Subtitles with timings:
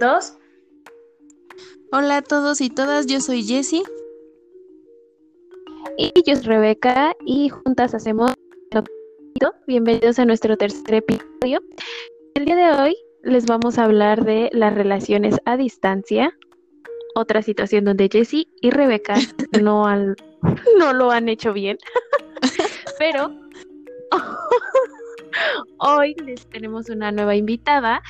[0.00, 0.38] dos.
[1.92, 3.82] Hola a todos y todas, yo soy Jessie.
[5.98, 8.32] Y yo soy Rebeca y juntas hacemos
[9.66, 11.62] Bienvenidos a nuestro tercer episodio.
[12.34, 16.36] El día de hoy les vamos a hablar de las relaciones a distancia,
[17.14, 19.14] otra situación donde Jessie y Rebeca
[19.62, 19.86] no,
[20.78, 21.78] no lo han hecho bien,
[22.98, 23.34] pero
[25.78, 28.02] hoy les tenemos una nueva invitada.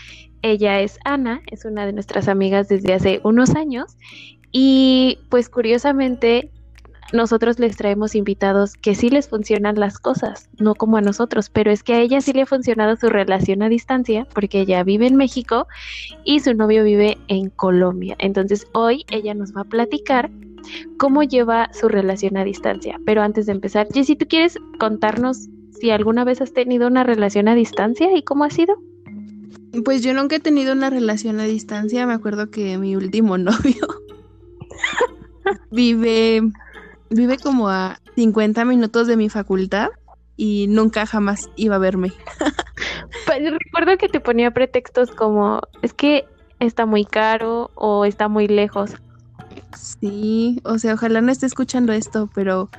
[0.43, 3.97] Ella es Ana, es una de nuestras amigas desde hace unos años
[4.53, 6.51] y pues curiosamente
[7.13, 11.71] nosotros les traemos invitados que sí les funcionan las cosas, no como a nosotros, pero
[11.71, 15.07] es que a ella sí le ha funcionado su relación a distancia porque ella vive
[15.07, 15.67] en México
[16.25, 18.15] y su novio vive en Colombia.
[18.19, 20.31] Entonces hoy ella nos va a platicar
[20.99, 23.01] cómo lleva su relación a distancia.
[23.05, 25.49] Pero antes de empezar, Jessy, ¿tú quieres contarnos
[25.81, 28.77] si alguna vez has tenido una relación a distancia y cómo ha sido?
[29.85, 32.07] Pues yo nunca he tenido una relación a distancia.
[32.07, 33.87] Me acuerdo que mi último novio
[35.71, 36.43] vive
[37.11, 39.89] vive como a 50 minutos de mi facultad
[40.37, 42.13] y nunca jamás iba a verme.
[43.27, 46.25] Pues, recuerdo que te ponía pretextos como, es que
[46.61, 48.93] está muy caro o está muy lejos.
[49.77, 52.71] Sí, o sea, ojalá no esté escuchando esto, pero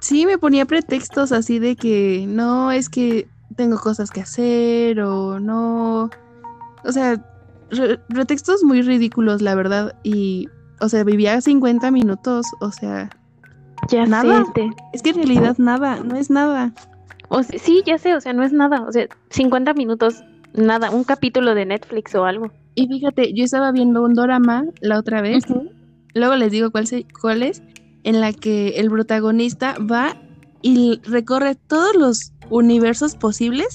[0.00, 5.40] sí me ponía pretextos así de que no, es que tengo cosas que hacer o
[5.40, 5.87] no.
[6.84, 7.22] O sea,
[8.08, 9.94] pretextos muy ridículos, la verdad.
[10.02, 10.48] Y,
[10.80, 13.10] o sea, vivía 50 minutos, o sea,
[13.88, 14.44] ya nada.
[14.92, 16.72] Es que en realidad nada, no es nada.
[17.28, 18.82] O sí, ya sé, o sea, no es nada.
[18.82, 22.50] O sea, 50 minutos, nada, un capítulo de Netflix o algo.
[22.74, 25.44] Y fíjate, yo estaba viendo un drama la otra vez,
[26.14, 26.86] luego les digo cuál,
[27.20, 27.62] cuál es,
[28.04, 30.16] en la que el protagonista va
[30.62, 33.68] y recorre todos los universos posibles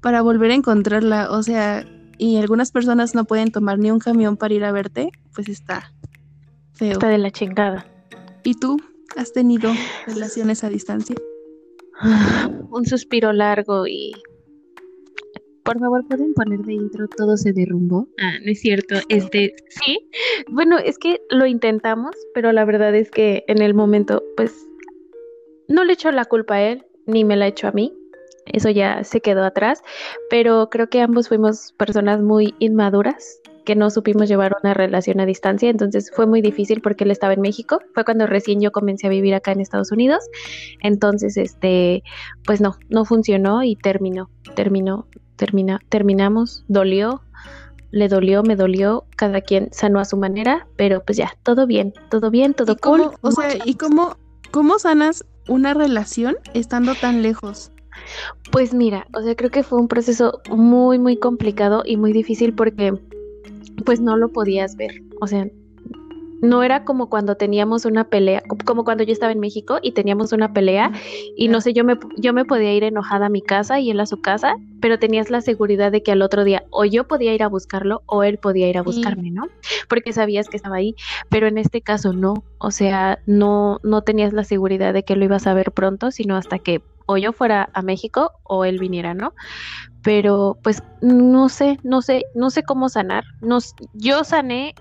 [0.00, 1.30] para volver a encontrarla.
[1.30, 1.84] O sea,
[2.20, 5.90] y algunas personas no pueden tomar ni un camión para ir a verte, pues está
[6.74, 6.92] feo.
[6.92, 7.86] Está de la chingada.
[8.44, 8.76] ¿Y tú?
[9.16, 9.72] ¿Has tenido
[10.06, 11.16] relaciones a distancia?
[12.70, 14.12] Un suspiro largo y...
[15.64, 18.06] Por favor, ¿pueden poner de intro todo se derrumbó?
[18.20, 18.96] Ah, no es cierto.
[19.08, 20.10] Este, sí.
[20.48, 24.52] Bueno, es que lo intentamos, pero la verdad es que en el momento, pues,
[25.68, 27.94] no le echo la culpa a él, ni me la echo a mí.
[28.46, 29.82] Eso ya se quedó atrás,
[30.28, 35.26] pero creo que ambos fuimos personas muy inmaduras que no supimos llevar una relación a
[35.26, 39.06] distancia, entonces fue muy difícil porque él estaba en México, fue cuando recién yo comencé
[39.06, 40.24] a vivir acá en Estados Unidos,
[40.80, 42.02] entonces este,
[42.44, 47.22] pues no, no funcionó y terminó, terminó, termina, terminamos, dolió,
[47.90, 51.92] le dolió, me dolió, cada quien sanó a su manera, pero pues ya, todo bien,
[52.08, 53.10] todo bien, todo cool.
[53.20, 54.16] o sea, ¿y cómo,
[54.50, 57.72] cómo sanas una relación estando tan lejos?
[58.50, 62.54] Pues mira, o sea, creo que fue un proceso muy, muy complicado y muy difícil
[62.54, 62.94] porque
[63.84, 65.02] pues no lo podías ver.
[65.20, 65.46] O sea,
[66.42, 70.32] no era como cuando teníamos una pelea, como cuando yo estaba en México y teníamos
[70.32, 70.92] una pelea
[71.36, 74.00] y no sé, yo me, yo me podía ir enojada a mi casa y él
[74.00, 77.34] a su casa, pero tenías la seguridad de que al otro día o yo podía
[77.34, 79.48] ir a buscarlo o él podía ir a buscarme, ¿no?
[79.88, 80.94] Porque sabías que estaba ahí,
[81.28, 85.24] pero en este caso no, o sea, no, no tenías la seguridad de que lo
[85.24, 89.14] ibas a ver pronto, sino hasta que o yo fuera a México o él viniera,
[89.14, 89.34] ¿no?
[90.02, 93.24] Pero pues no sé, no sé, no sé cómo sanar.
[93.40, 94.74] Nos, yo sané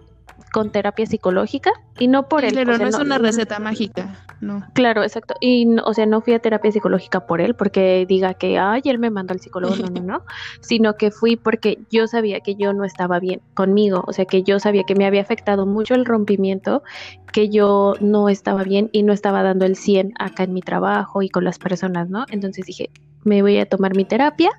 [0.51, 2.53] con terapia psicológica y no por él.
[2.53, 4.65] Pero no es una receta mágica, no.
[4.73, 5.35] Claro, exacto.
[5.39, 8.99] Y, o sea, no fui a terapia psicológica por él, porque diga que, ay, él
[8.99, 10.23] me mandó al psicólogo, no, no, no,
[10.61, 14.43] sino que fui porque yo sabía que yo no estaba bien conmigo, o sea, que
[14.43, 16.83] yo sabía que me había afectado mucho el rompimiento,
[17.31, 21.21] que yo no estaba bien y no estaba dando el 100 acá en mi trabajo
[21.21, 22.25] y con las personas, ¿no?
[22.29, 22.89] Entonces dije,
[23.23, 24.51] me voy a tomar mi terapia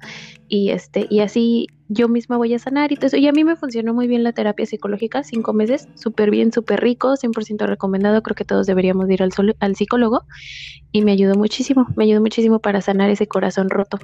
[0.48, 3.16] y este y así yo misma voy a sanar y todo eso.
[3.16, 6.80] Y a mí me funcionó muy bien la terapia psicológica, cinco meses, súper bien, súper
[6.80, 8.22] rico, 100% recomendado.
[8.22, 10.22] Creo que todos deberíamos ir al, al psicólogo
[10.92, 13.98] y me ayudó muchísimo, me ayudó muchísimo para sanar ese corazón roto.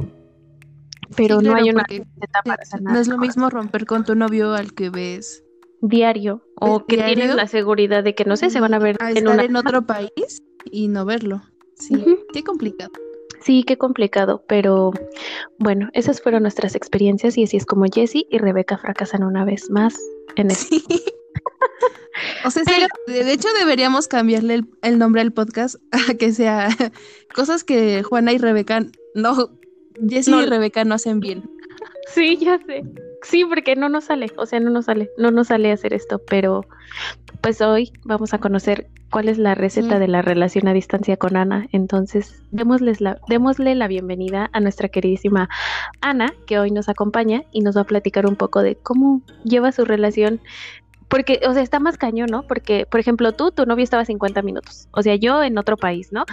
[1.16, 2.94] Pero no hay una receta para sanar.
[2.94, 5.44] No es lo mismo romper con tu novio al que ves
[5.80, 9.28] diario o que tienes la seguridad de que no sé, se van a ver en,
[9.28, 11.42] en otro país y no verlo.
[11.76, 12.90] Sí, qué complicado.
[13.46, 14.92] Sí, qué complicado, pero
[15.60, 19.70] bueno, esas fueron nuestras experiencias y así es como Jessie y Rebeca fracasan una vez
[19.70, 19.94] más
[20.34, 20.76] en esto.
[22.46, 22.64] O sea,
[23.06, 26.70] de hecho deberíamos cambiarle el, nombre al podcast a que sea
[27.34, 29.50] cosas que Juana y Rebeca no,
[30.08, 31.48] Jessie y Rebeca no hacen bien.
[32.08, 32.84] Sí, ya sé.
[33.22, 36.20] Sí, porque no nos sale, o sea, no nos sale, no nos sale hacer esto,
[36.26, 36.64] pero
[37.42, 41.36] pues hoy vamos a conocer cuál es la receta de la relación a distancia con
[41.36, 41.68] Ana.
[41.72, 45.48] Entonces, démosles la, démosle la bienvenida a nuestra queridísima
[46.00, 49.72] Ana, que hoy nos acompaña y nos va a platicar un poco de cómo lleva
[49.72, 50.40] su relación.
[51.08, 52.42] Porque, o sea, está más cañón, ¿no?
[52.42, 54.88] Porque, por ejemplo, tú, tu novio estaba 50 minutos.
[54.90, 56.24] O sea, yo en otro país, ¿no?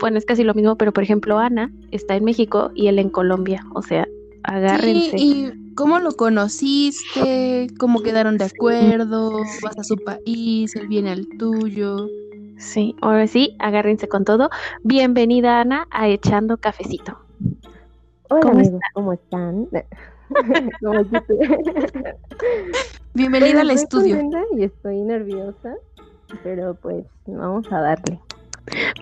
[0.00, 3.10] Bueno, es casi lo mismo, pero por ejemplo, Ana está en México y él en
[3.10, 3.64] Colombia.
[3.74, 4.08] O sea,
[4.42, 5.16] agárrense.
[5.16, 7.66] ¿Y cómo lo conociste?
[7.78, 9.44] ¿Cómo quedaron de acuerdo?
[9.62, 10.76] ¿Vas a su país?
[10.76, 12.06] ¿Él viene al tuyo?
[12.58, 14.50] Sí, ahora sí, agárrense con todo.
[14.82, 17.18] Bienvenida, Ana, a Echando Cafecito.
[18.28, 19.68] Hola, ¿Cómo amigos, ¿cómo están?
[23.14, 24.20] Bienvenida al estudio.
[24.58, 25.76] Y estoy nerviosa,
[26.42, 28.20] pero pues vamos a darle.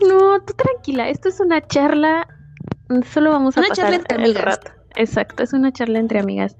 [0.08, 2.28] No, tú tranquila, esto es una charla,
[3.12, 4.44] solo vamos a una charla entre amigas.
[4.44, 4.77] rato.
[4.98, 6.56] Exacto, es una charla entre amigas.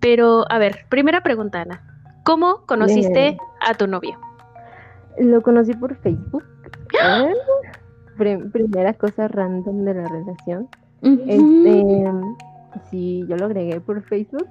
[0.00, 1.82] Pero, a ver, primera pregunta, Ana.
[2.24, 4.18] ¿Cómo conociste a tu novio?
[5.18, 6.42] Lo conocí por Facebook.
[8.16, 10.68] primera cosa random de la relación.
[11.02, 12.04] Este,
[12.90, 14.48] sí, yo lo agregué por Facebook.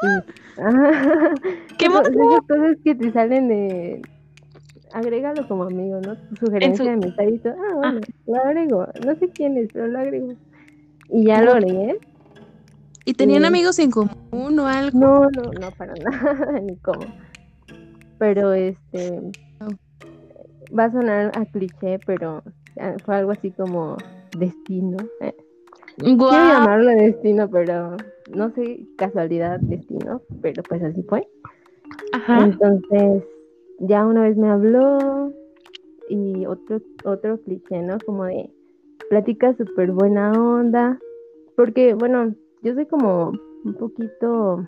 [1.78, 1.86] ¿Qué
[2.48, 4.02] cosas que te salen de
[4.92, 6.16] agrégalo como amigo, ¿no?
[6.16, 7.48] Tu sugerencia de mensajito.
[7.50, 8.86] Ah, bueno, lo agrego.
[9.04, 10.34] No sé quién es, pero lo agrego.
[11.08, 11.98] Y ya lo agregué.
[13.04, 14.98] ¿Y tenían amigos en común o algo?
[14.98, 17.04] No, no, no, para nada, ni cómo.
[18.18, 19.20] Pero este.
[20.76, 22.42] Va a sonar a cliché, pero
[23.04, 23.96] fue algo así como
[24.36, 24.96] destino.
[25.20, 25.34] Eh.
[25.98, 27.96] Quiero llamarlo destino, pero
[28.34, 31.28] no sé, casualidad, destino, pero pues así fue.
[32.12, 32.44] Ajá.
[32.44, 33.22] Entonces,
[33.80, 35.32] ya una vez me habló
[36.08, 37.98] y otro, otro cliché, ¿no?
[38.04, 38.50] Como de
[39.08, 40.98] plática súper buena onda,
[41.56, 43.32] porque bueno, yo soy como
[43.64, 44.66] un poquito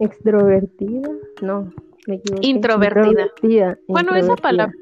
[0.00, 1.10] extrovertida,
[1.42, 1.72] no,
[2.06, 2.46] me equivoqué.
[2.46, 3.78] Introvertida.
[3.88, 4.72] Bueno, esa palabra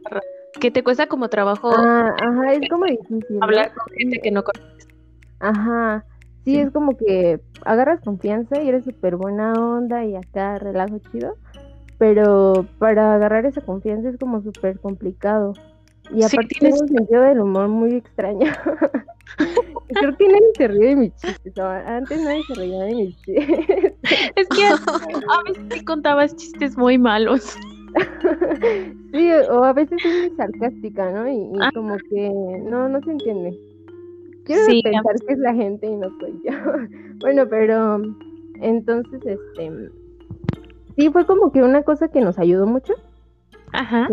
[0.61, 1.70] que te cuesta como trabajo.
[1.75, 3.38] Ah, ajá, es como difícil.
[3.40, 4.88] Hablar con gente que no conoces.
[5.40, 6.05] Ajá,
[6.44, 11.37] sí, es como que agarras confianza y eres súper buena onda y acá relajo chido,
[11.99, 15.52] pero para agarrar esa confianza es como súper complicado.
[16.11, 16.81] Y aparte sí, tienes...
[16.81, 18.47] un sentido del humor muy extraño.
[19.88, 21.58] Creo que nadie se ríe de mis chistes.
[21.58, 23.94] Antes nadie se reía de mis chistes.
[24.37, 27.56] es que a veces contabas chistes muy malos.
[29.12, 31.29] sí, o a veces es muy sarcástica, ¿no?
[31.29, 31.70] Y, y ah.
[31.75, 32.31] como que
[32.64, 33.59] no, no se entiende.
[34.44, 36.52] Quiero pensar que es la gente y no soy yo.
[37.20, 38.00] bueno, pero
[38.61, 39.91] entonces, este,
[40.97, 42.94] sí, fue como que una cosa que nos ayudó mucho.
[43.72, 44.08] Ajá.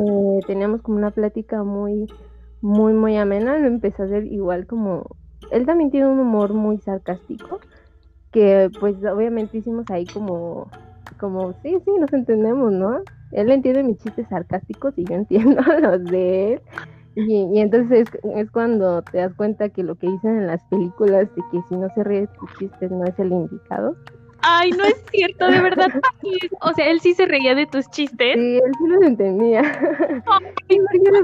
[0.47, 2.07] teníamos como una plática muy,
[2.61, 3.57] muy, muy amena.
[3.57, 5.05] Lo empecé a hacer igual como.
[5.51, 7.59] Él también tiene un humor muy sarcástico.
[8.31, 10.67] Que pues obviamente hicimos ahí como.
[11.19, 13.01] Como, sí, sí, nos entendemos, ¿no?
[13.31, 16.61] Él entiende mis chistes sarcásticos y yo entiendo los de él.
[17.15, 21.41] Y, entonces es, cuando te das cuenta que lo que dicen en las películas de
[21.51, 23.95] que si no se ríe de tus chistes no es el indicado.
[24.43, 25.87] Ay, no es cierto, de verdad.
[26.61, 28.35] O sea, él sí se reía de tus chistes.
[28.35, 29.61] Sí, él sí los entendía.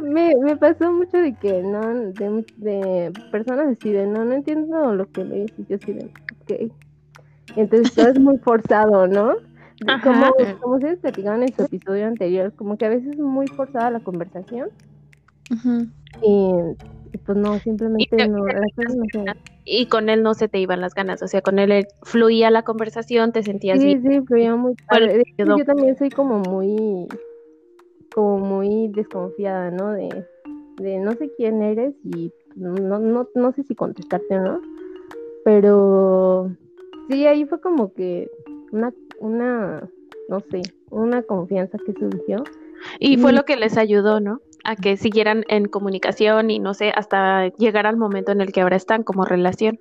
[0.04, 1.82] me, me, pasó mucho de que, ¿no?
[1.82, 5.68] De, de, personas así de, no, no entiendo lo que me dices.
[5.68, 6.72] Yo así de, ok.
[7.56, 9.36] Entonces todo es muy forzado, ¿no?
[10.04, 13.92] Como, como ustedes platicaban en su episodio anterior, como que a veces es muy forzada
[13.92, 14.70] la conversación.
[16.22, 16.52] y,
[17.18, 18.46] pues no, simplemente no,
[19.66, 22.64] Y con él no se te iban las ganas, o sea, con él fluía la
[22.64, 24.76] conversación, te sentías sí, Sí, fluía muy
[25.38, 27.08] Yo también soy como muy,
[28.14, 29.92] como muy desconfiada, ¿no?
[29.92, 30.26] De,
[30.78, 34.62] de no sé quién eres y no, no, no sé si contestarte o no.
[35.44, 36.52] Pero
[37.10, 38.30] sí, ahí fue como que
[38.72, 39.90] una, una,
[40.28, 42.44] no sé, una confianza que surgió.
[43.00, 44.42] Y fue lo que les ayudó, ¿no?
[44.64, 48.62] A que siguieran en comunicación y no sé, hasta llegar al momento en el que
[48.62, 49.80] ahora están como relación.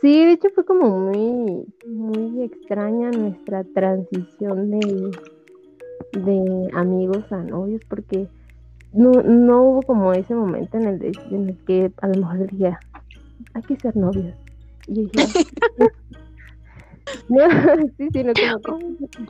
[0.00, 5.10] Sí, de hecho fue como muy, muy extraña nuestra transición de,
[6.12, 8.28] de amigos a novios, porque
[8.92, 12.78] no, no hubo como ese momento en el, en el que a lo mejor diría,
[13.54, 14.34] hay que ser novios.
[14.86, 15.46] Y yo dije,
[17.96, 18.78] sí, sí, no como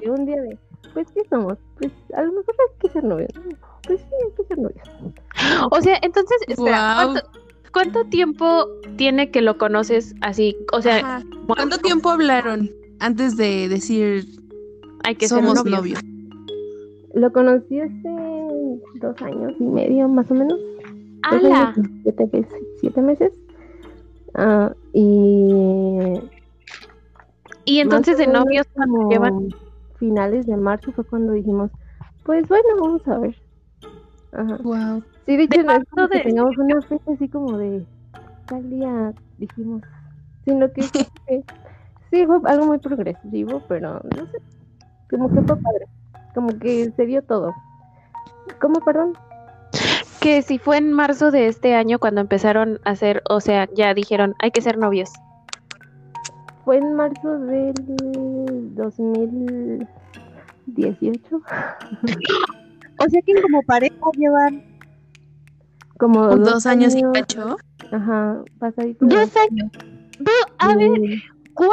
[0.01, 0.59] que un día de,
[0.95, 1.59] pues, ¿qué somos?
[1.79, 3.31] Pues, a lo mejor hay que ser novios.
[3.87, 4.89] Pues sí, hay que ser novios.
[5.71, 7.23] O sea, entonces, espera,
[7.73, 8.67] ¿cuánto, tiempo
[8.97, 10.57] tiene que lo conoces así?
[10.73, 14.27] O sea, ¿cuánto tiempo hablaron antes de decir
[15.05, 16.01] hay que somos ser novios?
[17.15, 18.09] Lo conocí hace
[18.95, 20.59] dos años y medio, más o menos.
[21.23, 21.75] ¡Hala!
[22.03, 22.63] Siete, meses.
[22.81, 23.33] Siete meses.
[24.35, 26.21] Uh, y
[27.69, 29.49] y entonces de novios cuando llevan
[29.99, 31.71] finales de marzo fue cuando dijimos,
[32.25, 33.37] pues bueno, vamos a ver.
[34.33, 34.57] Ajá.
[34.63, 35.03] Wow.
[35.27, 37.59] Sí, de hecho, De no es marzo como que de- tengamos una fecha así como
[37.59, 37.87] de
[38.49, 39.83] tal día dijimos,
[40.45, 40.85] sino que
[42.11, 44.39] sí fue algo muy progresivo, pero no sé,
[45.11, 45.87] como que fue padre,
[46.35, 47.55] como que se dio todo.
[48.61, 49.15] ¿Cómo, perdón?
[50.21, 53.95] Que si fue en marzo de este año cuando empezaron a hacer, o sea, ya
[53.95, 55.11] dijeron, hay que ser novios.
[56.69, 57.73] Fue en marzo del
[58.75, 61.41] 2018,
[62.99, 64.63] O sea que como pareja llevan
[65.97, 67.57] como dos años y cacho.
[67.91, 69.07] Ajá, pasadito.
[69.07, 69.71] Dos años.
[70.59, 71.23] A ver, Sí.
[71.55, 71.73] ¡Guau!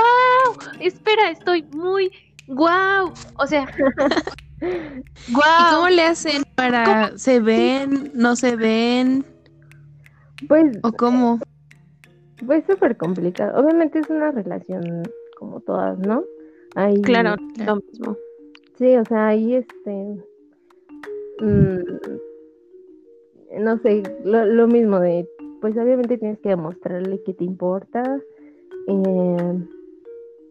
[0.79, 2.09] Espera, estoy muy
[2.47, 3.11] guau.
[3.37, 3.67] O sea,
[4.61, 5.75] ¿Y guau.
[5.75, 9.25] cómo le hacen para se ven, no se ven
[10.47, 11.41] Pues o cómo?
[12.45, 13.59] Fue súper complicado.
[13.61, 15.03] Obviamente es una relación
[15.37, 16.23] como todas, ¿no?
[16.75, 17.75] Ahí, Claro, Claro.
[17.75, 18.17] lo mismo.
[18.77, 19.91] Sí, o sea, ahí este.
[21.39, 21.79] mm,
[23.59, 25.27] no sé, lo, lo mismo de.
[25.61, 28.19] Pues obviamente tienes que demostrarle que te importa.
[28.87, 29.59] eh,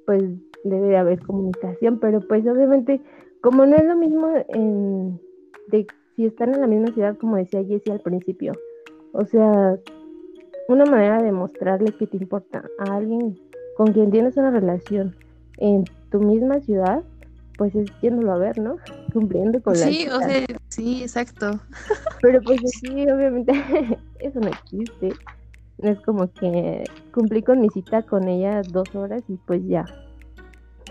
[0.07, 0.23] pues
[0.65, 3.01] debe de haber comunicación, pero pues obviamente,
[3.41, 5.21] como no es lo mismo en,
[5.69, 5.87] de
[6.17, 8.53] si están en la misma ciudad, como decía Jessie al principio.
[9.13, 9.79] O sea,
[10.69, 13.39] una manera de mostrarle que te importa a alguien
[13.77, 15.15] con quien tienes una relación
[15.59, 17.03] en tu misma ciudad,
[17.59, 18.77] pues es yéndolo a ver, ¿no?
[19.13, 21.61] Cumpliendo con la Sí, o sea, sí, exacto.
[22.21, 23.53] Pero pues sí, obviamente
[24.21, 25.13] eso no existe.
[25.79, 29.85] No es como que cumplí con mi cita con ella dos horas y pues ya.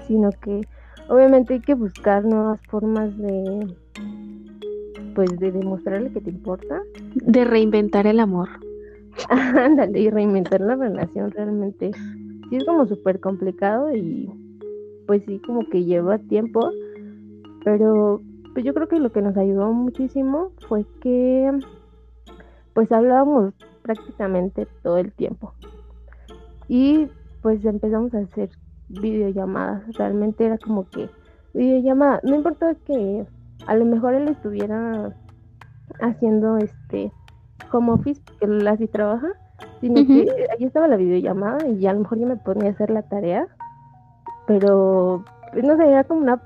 [0.07, 0.61] Sino que
[1.07, 3.75] obviamente hay que buscar nuevas formas de
[5.15, 6.81] pues de demostrarle que te importa.
[7.15, 8.49] De reinventar el amor.
[9.29, 11.91] Ándale, y reinventar la relación realmente.
[12.49, 14.29] Sí es como súper complicado y
[15.07, 16.71] pues sí como que lleva tiempo.
[17.63, 18.21] Pero
[18.53, 21.51] pues yo creo que lo que nos ayudó muchísimo fue que
[22.73, 25.53] pues hablábamos prácticamente todo el tiempo.
[26.67, 27.07] Y
[27.41, 28.49] pues empezamos a hacer
[28.89, 29.95] videollamadas.
[29.97, 31.09] Realmente era como que
[31.53, 32.19] videollamada.
[32.23, 33.25] No importa que
[33.67, 35.15] a lo mejor él estuviera
[35.99, 37.11] haciendo este
[37.73, 39.27] home office, porque él así trabaja,
[39.81, 40.25] sino que
[40.57, 43.01] ahí estaba la videollamada y ya a lo mejor yo me ponía a hacer la
[43.03, 43.47] tarea.
[44.47, 46.41] Pero pues, no sé, era como una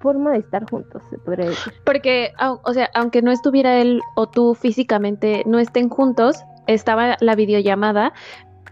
[0.00, 1.72] forma de estar juntos, se podría decir.
[1.84, 2.30] Porque,
[2.64, 8.12] o sea, aunque no estuviera él o tú físicamente, no estén juntos, estaba la videollamada,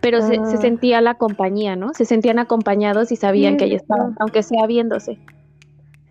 [0.01, 0.61] pero se, se Ah.
[0.61, 1.93] sentía la compañía, ¿no?
[1.93, 5.19] Se sentían acompañados y sabían Sí, que ahí estaban, aunque sea viéndose.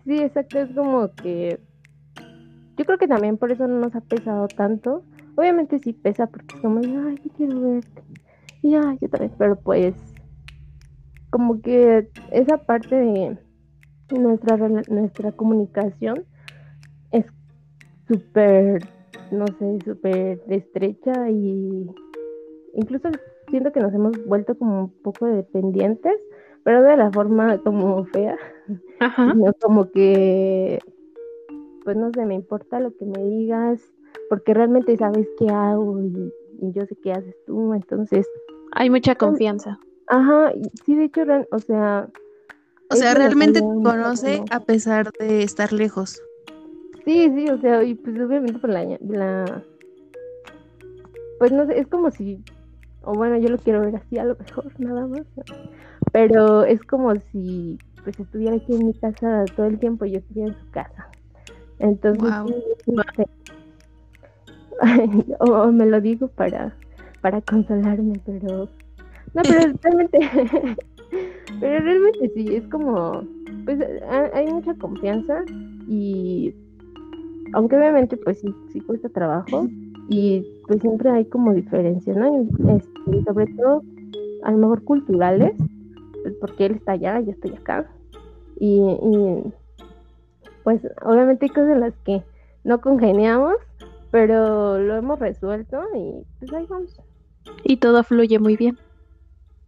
[0.04, 1.58] Sí, exacto, es como que
[2.76, 5.02] yo creo que también por eso no nos ha pesado tanto.
[5.38, 8.02] Obviamente sí pesa porque es como, ay, yo quiero verte.
[8.60, 9.94] Y ay, yo también, pero pues
[11.30, 13.38] como que esa parte de
[14.10, 16.24] nuestra nuestra comunicación
[17.12, 17.24] es
[18.08, 18.82] súper,
[19.30, 21.88] no sé, súper estrecha y
[22.74, 23.08] incluso
[23.48, 26.20] siento que nos hemos vuelto como un poco dependientes,
[26.64, 28.36] pero de la forma como fea
[28.98, 29.32] Ajá.
[29.34, 30.80] sino como que,
[31.84, 33.80] pues no sé, me importa lo que me digas,
[34.28, 38.26] porque realmente sabes qué hago y, y yo sé qué haces tú, entonces,
[38.72, 39.78] Hay mucha confianza.
[40.08, 40.52] ajá,
[40.84, 42.08] sí, de hecho, o sea,
[42.90, 46.22] O sea, realmente te conoce a pesar de estar lejos.
[47.04, 49.62] Sí, sí, o sea, y pues obviamente por la, la,
[51.38, 52.38] pues no sé, es como si,
[53.02, 55.42] o bueno, yo lo quiero ver así a lo mejor, nada más, ¿no?
[56.12, 60.18] pero es como si pues estuviera aquí en mi casa todo el tiempo y yo
[60.18, 61.08] estuviera en su casa.
[61.78, 63.22] Entonces, sí, sí, sí.
[65.40, 66.74] o, o me lo digo para,
[67.20, 68.68] para consolarme, pero
[69.34, 70.18] no, pero realmente,
[71.60, 73.22] pero realmente sí, es como,
[73.64, 75.44] pues ha- hay mucha confianza
[75.88, 76.54] y
[77.54, 79.66] aunque obviamente pues sí, sí cuesta trabajo
[80.08, 82.42] y pues siempre hay como diferencias, ¿no?
[82.42, 83.82] Y, este, sobre todo
[84.44, 85.52] a lo mejor culturales,
[86.22, 87.86] pues porque él está allá, yo estoy acá
[88.60, 89.52] y, y,
[90.64, 92.22] pues obviamente hay cosas en las que
[92.64, 93.54] no congeniamos,
[94.10, 97.00] pero lo hemos resuelto y pues ahí vamos.
[97.64, 98.78] Y todo fluye muy bien.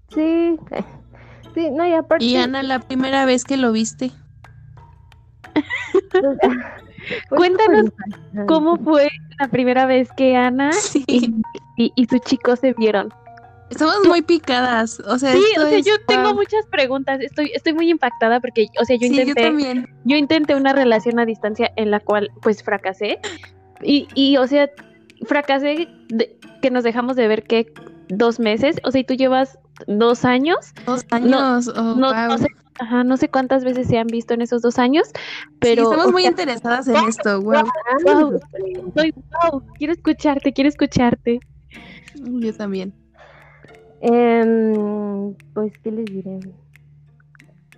[0.09, 0.57] Sí,
[1.55, 2.25] sí, no, y aparte...
[2.25, 4.11] Y Ana, la primera vez que lo viste.
[6.13, 6.39] pues,
[7.29, 8.47] Cuéntanos impactante.
[8.47, 11.05] ¿Cómo fue la primera vez que Ana Sí.
[11.07, 11.35] y,
[11.77, 13.13] y, y su chico se vieron?
[13.71, 14.99] Estamos muy picadas.
[15.01, 17.21] O sea, Sí, o sea, es- yo tengo muchas preguntas.
[17.21, 19.87] Estoy, estoy muy impactada porque, o sea, yo Sí, yo intenté, también.
[20.05, 23.21] yo intenté una relación a distancia en la cual, pues, fracasé.
[23.83, 24.69] Y, y o sea,
[25.27, 27.73] fracasé de- que nos dejamos de ver que
[28.09, 28.77] dos meses.
[28.85, 30.59] O sea, y tú llevas dos años.
[30.87, 31.69] Dos años.
[31.69, 32.29] oh, No, wow.
[32.29, 32.47] no se
[32.79, 35.07] Ajá, no sé cuántas veces se han visto en esos dos años,
[35.59, 35.83] pero...
[35.85, 37.63] Sí, estamos muy interesadas en esto, wow.
[38.05, 38.41] Wow,
[38.97, 41.41] soy- wow, quiero escucharte, quiero escucharte.
[42.15, 42.95] Yo también.
[44.01, 46.41] Em, pues, ¿qué les diré?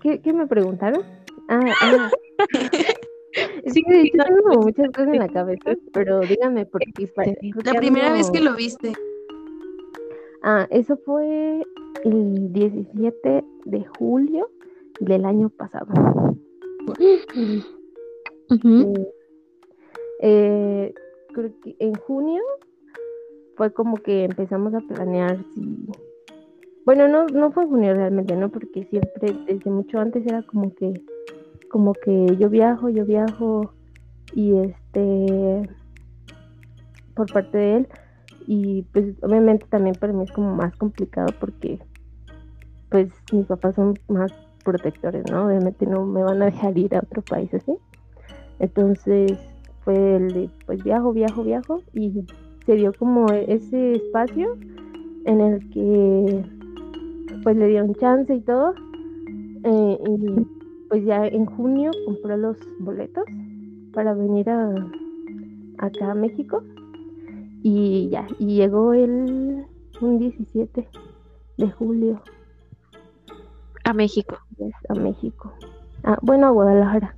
[0.01, 1.03] ¿Qué, qué me preguntaron?
[1.49, 2.11] Ah, ah.
[3.67, 7.37] Sí, Sí, no, tengo como muchas cosas en la cabeza, pero díganme porque pa- creo
[7.65, 8.93] La primera vez que lo viste.
[10.43, 11.63] Ah, eso fue
[12.05, 14.51] el 17 de julio
[15.01, 15.87] del año pasado.
[16.99, 17.21] Eh,
[20.21, 20.95] eh,
[21.33, 22.43] creo que en junio
[23.57, 25.87] fue como que empezamos a planear si...
[26.85, 28.51] Bueno, no, no fue en junio realmente, ¿no?
[28.51, 30.93] Porque siempre, desde mucho antes era como que,
[31.73, 33.73] como que yo viajo, yo viajo
[34.35, 35.69] y este,
[37.15, 37.89] por parte de él.
[38.47, 41.79] Y pues obviamente también para mí es como más complicado porque
[42.91, 44.31] pues mis papás son más
[44.65, 45.47] protectores, ¿no?
[45.47, 47.73] Obviamente no me van a dejar ir a otro país así.
[48.59, 49.33] Entonces
[49.81, 52.27] fue el de, pues viajo, viajo, viajo y
[52.67, 54.59] se dio como ese espacio
[55.25, 56.45] en el que
[57.43, 58.75] pues le dieron chance y todo.
[59.65, 60.62] eh, y
[60.93, 63.25] pues ya en junio compró los boletos
[63.95, 64.75] para venir a
[65.79, 66.63] acá a México
[67.63, 69.65] y ya, y llegó el
[70.03, 70.87] un 17
[71.57, 72.21] de julio
[73.85, 74.37] A México.
[74.91, 75.55] a México.
[76.05, 77.17] Ah, bueno, a Guadalajara.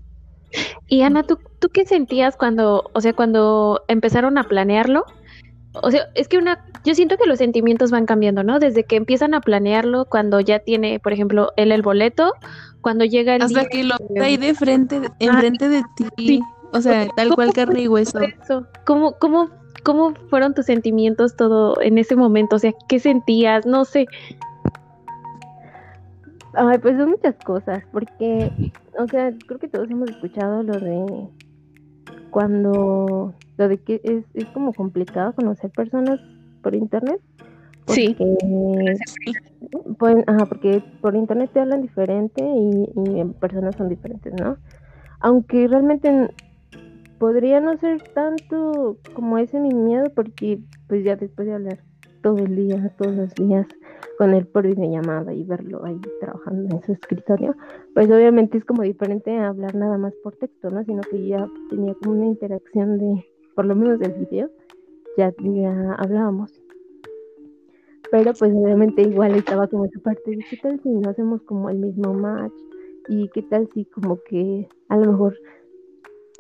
[0.87, 5.05] Y Ana, ¿tú, ¿tú qué sentías cuando, o sea, cuando empezaron a planearlo?
[5.83, 8.61] O sea, es que una, yo siento que los sentimientos van cambiando, ¿no?
[8.61, 12.35] Desde que empiezan a planearlo, cuando ya tiene, por ejemplo, él el boleto,
[12.85, 16.07] cuando llega el Hasta día que lo ahí de frente, enfrente de ti.
[16.19, 16.41] sí.
[16.73, 18.19] O sea, tal cual carne y hueso.
[18.21, 19.49] eso, ¿cómo, cómo,
[19.85, 22.57] cómo fueron tus sentimientos todo en ese momento?
[22.57, 23.65] O sea, ¿qué sentías?
[23.65, 24.07] No sé.
[26.53, 28.51] Ay, pues son muchas cosas, porque,
[28.99, 31.29] o sea, creo que todos hemos escuchado lo de
[32.31, 36.21] cuando, lo de que es, es como complicado conocer personas
[36.63, 37.21] por internet.
[37.87, 38.17] Sí.
[38.19, 38.97] Porque,
[39.99, 44.57] pues, ajá, porque por internet te hablan diferente y, y personas son diferentes, ¿no?
[45.21, 46.31] Aunque realmente
[47.19, 51.79] podría no ser tanto como ese mi miedo, porque pues ya después de hablar
[52.23, 53.67] todo el día, todos los días
[54.19, 57.55] con él por videollamada y verlo ahí trabajando en su escritorio,
[57.95, 60.85] pues obviamente es como diferente a hablar nada más por texto, ¿no?
[60.85, 64.51] Sino que ya tenía como una interacción de, por lo menos del video,
[65.17, 66.64] ya, ya hablábamos.
[68.15, 71.69] Pero pues obviamente igual estaba como esa parte de qué tal si no hacemos como
[71.69, 72.53] el mismo match
[73.09, 75.37] y qué tal si como que a lo mejor,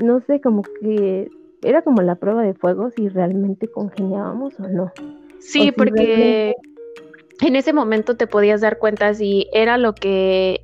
[0.01, 1.29] no sé, como que
[1.63, 4.93] era como la prueba de fuego si realmente congeniábamos o no.
[5.41, 6.55] Sí, O si porque
[7.41, 10.61] en ese momento te podías dar cuenta si era lo que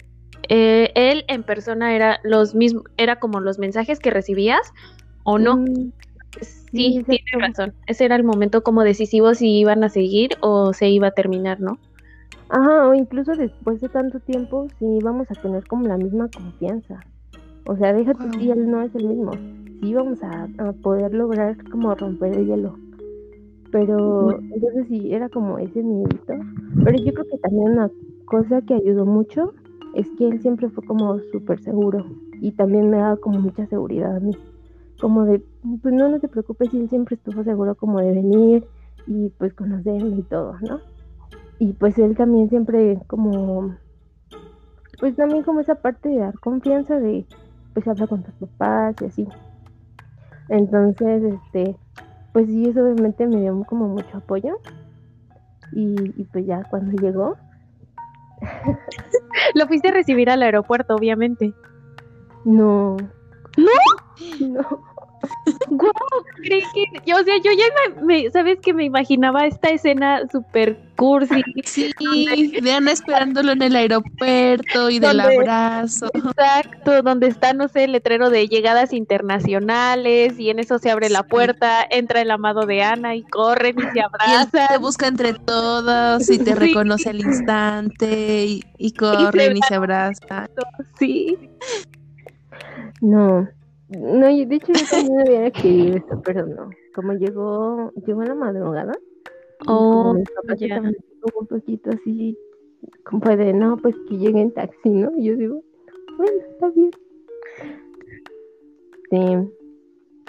[0.48, 4.72] eh, él en persona era los mismos, era como los mensajes que recibías
[5.24, 5.56] o no.
[5.56, 5.90] Mm,
[6.72, 7.38] Sí, exacto.
[7.40, 7.74] razón.
[7.86, 11.60] Ese era el momento como decisivo si iban a seguir o se iba a terminar,
[11.60, 11.80] ¿no?
[12.48, 17.06] Ajá, o incluso después de tanto tiempo, sí vamos a tener como la misma confianza.
[17.64, 18.38] O sea, déjate Wow.
[18.38, 19.40] si él no es el mismo.
[19.80, 22.80] Sí vamos a, a poder lograr como romper el hielo.
[23.70, 26.46] Pero entonces sí, era como ese miedito.
[26.82, 27.90] Pero yo creo que también una
[28.24, 29.54] cosa que ayudó mucho
[29.92, 32.06] es que él siempre fue como súper seguro.
[32.40, 34.36] Y también me daba como mucha seguridad a mí.
[35.00, 35.42] Como de,
[35.82, 38.66] pues no, no te preocupes, y él siempre estuvo seguro como de venir
[39.06, 40.80] y pues conocerme y todo, ¿no?
[41.58, 43.74] Y pues él también siempre como,
[44.98, 47.26] pues también como esa parte de dar confianza de,
[47.74, 49.28] pues habla con tus papás y así.
[50.48, 51.76] Entonces, este,
[52.32, 54.58] pues sí, eso obviamente me dio como mucho apoyo.
[55.72, 57.36] Y, y pues ya cuando llegó,
[59.54, 61.54] Lo fuiste a recibir al aeropuerto, obviamente.
[62.44, 62.96] no.
[63.56, 63.66] ¿No?
[64.40, 64.82] No.
[65.72, 65.92] Guau,
[66.34, 67.64] creí que, yo, o sea, yo ya
[68.02, 71.92] me, me- sabes que me imaginaba esta escena super cursi, Sí,
[72.60, 75.36] de Ana esperándolo en el aeropuerto y del ¿Dónde?
[75.36, 76.10] abrazo.
[76.12, 81.08] exacto, donde está, no sé, el letrero de llegadas internacionales y en eso se abre
[81.08, 84.66] la puerta, entra el amado de Ana y corren y se Y él abrazan.
[84.68, 86.58] te busca entre todos y te Sí.
[86.58, 90.48] reconoce al instante y, y corren y se abrazan.
[90.98, 91.38] Sí,
[93.00, 93.48] No,
[93.90, 96.70] no, de hecho yo también hubiera querido esto, pero no.
[96.94, 98.92] Como llegó, llegó en la madrugada,
[99.66, 100.24] Oh, un
[101.46, 102.36] poquito así,
[103.04, 105.12] como de, no, pues que llegue en taxi, ¿no?
[105.18, 105.62] Y yo digo,
[106.16, 106.90] bueno, está bien.
[109.10, 109.50] Sí,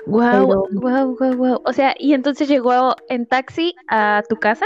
[0.08, 1.62] Wow, Pero- wow, wow, wow.
[1.66, 4.66] O sea, y entonces llegó en taxi a tu casa.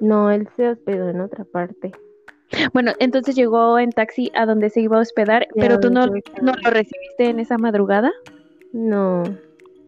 [0.00, 1.92] no, él se hospedó en otra parte.
[2.72, 6.06] Bueno, entonces llegó en taxi a donde se iba a hospedar, Ya, pero tú no,
[6.06, 8.12] no lo recibiste en esa madrugada.
[8.72, 9.24] No,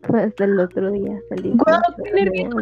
[0.02, 1.54] fue hasta el otro día salí.
[2.04, 2.56] Qué nerviosa.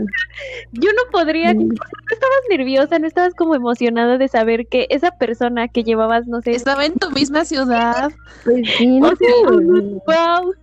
[0.73, 1.59] Yo no podría, Sí.
[1.59, 1.75] no
[2.11, 6.53] estabas nerviosa, no estabas como emocionada de saber que esa persona que llevabas, no sé,
[6.53, 8.11] Estaba en tu misma ciudad.
[8.45, 10.03] Pues sí, no O sea, pude dormir.
[10.07, 10.55] wow,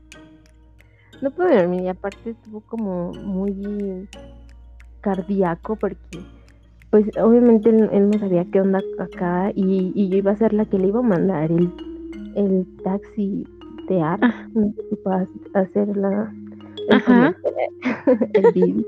[1.22, 4.08] No pude dormir y aparte estuvo como muy
[5.02, 6.20] cardíaco porque
[6.94, 10.54] pues obviamente él, él no sabía qué onda acá y, y yo iba a ser
[10.54, 11.68] la que le iba a mandar el,
[12.36, 13.48] el taxi
[13.90, 14.20] de AR.
[14.22, 14.48] Ah.
[14.54, 16.32] Si puedas hacer la
[16.90, 17.36] el, Ajá.
[18.34, 18.86] el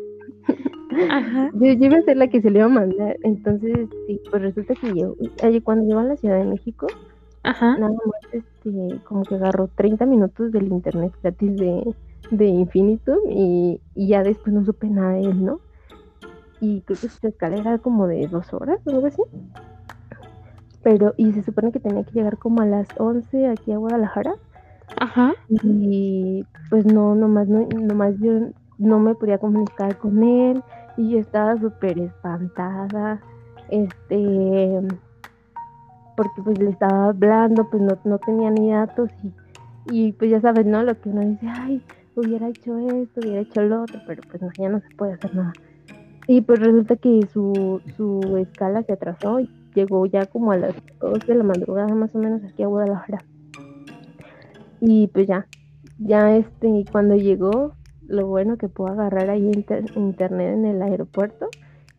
[1.09, 4.21] ajá, Yo, yo iba a ser la que se le iba a mandar, entonces sí,
[4.29, 5.15] pues resulta que yo,
[5.63, 6.85] cuando llegó a la Ciudad de México,
[7.41, 11.95] ajá, nada más este, como que agarró 30 minutos del internet gratis de,
[12.29, 15.59] de Infinitum y, y ya después no supe nada de él, ¿no?
[16.65, 19.21] Y creo que su escala era como de dos horas o algo así.
[20.83, 24.33] Pero, y se supone que tenía que llegar como a las 11 aquí a Guadalajara.
[24.99, 28.49] ajá, Y pues no, nomás, no, nomás yo
[28.79, 30.63] no me podía comunicar con él
[30.97, 33.21] y yo estaba súper espantada,
[33.69, 34.81] este,
[36.17, 39.33] porque pues le estaba hablando, pues no, no tenía ni datos y,
[40.07, 40.81] y pues ya sabes, ¿no?
[40.81, 41.83] Lo que uno dice, ay,
[42.15, 45.35] hubiera hecho esto, hubiera hecho lo otro, pero pues no, ya no se puede hacer
[45.35, 45.53] nada.
[46.27, 50.73] Y pues resulta que su, su escala se atrasó y llegó ya como a las
[50.99, 53.23] 2 de la madrugada más o menos aquí a Guadalajara.
[54.81, 55.47] Y pues ya,
[55.99, 57.73] ya este, cuando llegó,
[58.07, 61.47] lo bueno que puedo agarrar ahí inter- internet en el aeropuerto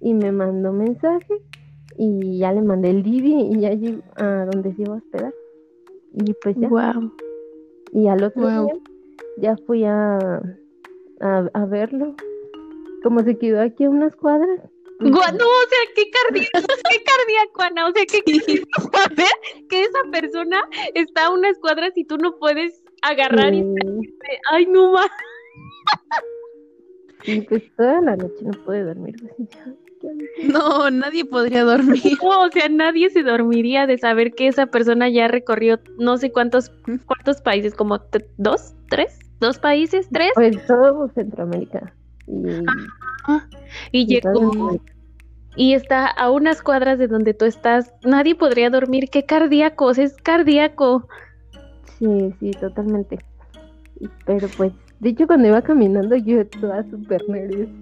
[0.01, 1.35] y me mandó mensaje
[1.99, 5.35] y ya le mandé el Didi y ya llegó a donde se iba a hospedar.
[6.15, 7.13] Y pues ya, wow,
[7.93, 8.75] y al otro día
[9.39, 10.19] ya fui a,
[11.21, 12.15] a, a verlo.
[13.07, 14.59] Como se quedó aquí a unas cuadras.
[14.99, 16.51] no, o sea, qué cardíaco,
[16.91, 19.29] qué cardíaco, Ana, o sea, que saber
[19.71, 24.09] que esa persona está a unas cuadras y tú no puedes agarrar y sí,
[24.51, 25.07] ay, no más.
[27.27, 29.15] y pues toda la noche no pude dormir.
[29.37, 30.17] pues.
[30.43, 32.03] No, nadie podría dormir.
[32.21, 36.33] No, o sea, nadie se dormiría de saber que esa persona ya recorrió no sé
[36.33, 36.73] cuántos
[37.07, 38.01] cuántos países, como
[38.37, 41.95] dos, tres, dos países, tres, Pues todo Centroamérica.
[42.27, 42.49] Y,
[43.93, 44.81] y y llegó
[45.57, 47.93] y está a unas cuadras de donde tú estás.
[48.05, 49.09] Nadie podría dormir.
[49.11, 51.09] Qué cardíaco, es cardíaco.
[51.99, 53.19] Sí, sí, totalmente.
[54.27, 57.73] Pero pues, de hecho, cuando iba caminando, yo toda súper nerviosa.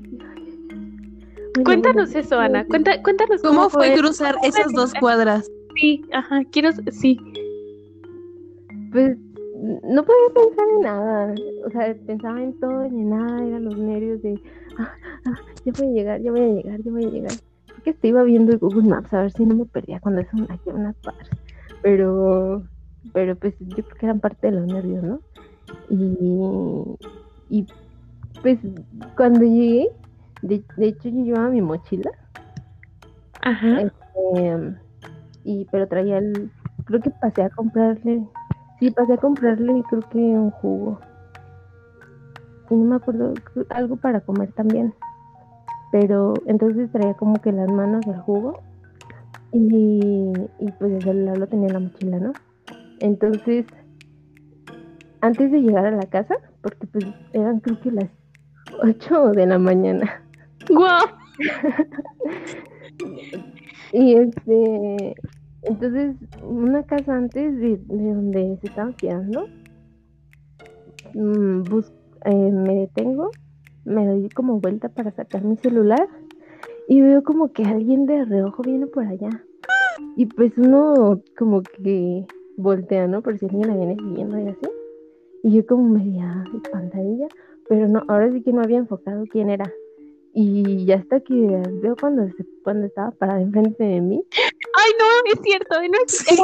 [1.55, 2.65] Bueno, Cuéntanos bueno, eso, Ana.
[2.67, 5.51] Cuenta, cuéntanos cómo, ¿Cómo fue cruzar esas dos cuadras?
[5.77, 7.19] Sí, ajá, quiero, sí.
[8.93, 9.17] Pues
[9.64, 11.35] no podía pensar en nada.
[11.66, 13.44] O sea, pensaba en todo y en nada.
[13.44, 14.40] Eran los nervios de,
[14.79, 14.92] ah,
[15.27, 17.33] ah, ya voy a llegar, ya voy a llegar, ya voy a llegar.
[17.83, 20.33] Que te iba viendo el Google Maps a ver si no me perdía cuando es
[20.33, 20.96] un- aquí a unas.
[21.83, 22.62] Pero,
[23.12, 25.20] pero pues yo creo que eran parte de los nervios, ¿no?
[25.90, 27.66] Y, y
[28.42, 28.59] pues
[29.16, 29.88] cuando llegué,
[30.42, 32.11] de, de hecho yo llevaba mi mochila.
[33.42, 33.83] Ajá.
[34.35, 34.74] Em,
[35.44, 36.50] y pero traía el
[36.87, 38.27] creo que pasé a comprarle
[38.79, 41.01] sí pasé a comprarle creo que un jugo.
[42.71, 43.35] Y no me acuerdo
[43.71, 44.95] algo para comer también.
[45.93, 48.63] Pero entonces traía como que las manos del jugo.
[49.53, 52.33] Y, y pues el celular lo tenía en la mochila no
[53.01, 53.67] entonces
[55.21, 58.11] antes de llegar a la casa porque pues eran creo que las
[58.83, 60.23] 8 de la mañana.
[60.69, 61.07] Guau.
[63.93, 65.15] Y este,
[65.68, 69.46] entonces, una casa antes de, de donde se estaban quedando,
[71.14, 71.62] mm,
[72.27, 73.31] eh, me detengo,
[73.85, 76.09] me doy como vuelta para sacar mi celular
[76.88, 79.42] y veo como que alguien de reojo viene por allá.
[80.16, 82.24] Y pues uno como que
[82.57, 83.20] voltea, ¿no?
[83.22, 84.66] Por si alguien la viene siguiendo y así.
[85.42, 87.29] Y yo como media espantadilla,
[87.68, 89.70] pero no, ahora sí que no había enfocado quién era.
[90.33, 94.24] Y ya hasta que veo cuando, se- cuando estaba parada enfrente de mí,
[94.77, 95.81] Ay, no, es cierto.
[95.81, 96.37] No es, Sí,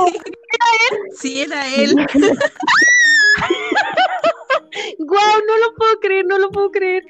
[1.16, 1.94] sí era él.
[4.98, 7.04] Guau, no lo puedo creer, no lo puedo creer.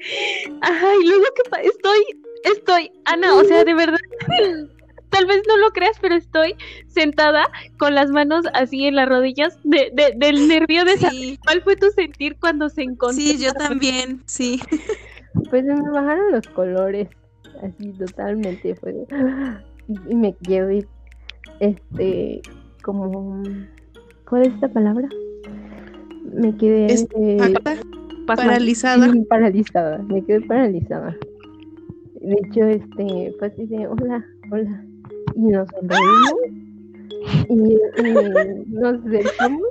[0.61, 1.99] Ay, luego que pa- estoy,
[2.43, 3.97] estoy, Ana, o sea, de verdad,
[5.09, 6.55] tal vez no lo creas, pero estoy
[6.87, 7.43] sentada
[7.77, 11.61] con las manos así en las rodillas de, de- del nervio de saber Sí, cuál
[11.63, 13.15] fue tu sentir cuando se encontró.
[13.15, 14.59] sí, yo también, sí.
[15.49, 17.09] pues me bajaron los colores,
[17.61, 18.95] así totalmente, fue
[20.09, 20.87] y me quedé,
[21.59, 22.41] este,
[22.83, 23.43] como,
[24.27, 25.07] ¿cuál es esta palabra?
[26.33, 27.81] Me quedé Es- Pasma.
[28.27, 29.11] Paralizada.
[29.11, 31.15] Sí, paralizada, me quedé paralizada.
[32.21, 34.85] De hecho, este, fue así de, hola, hola.
[35.35, 36.33] Y nos sonreímos.
[37.49, 37.53] y,
[38.07, 39.63] y nos acercamos.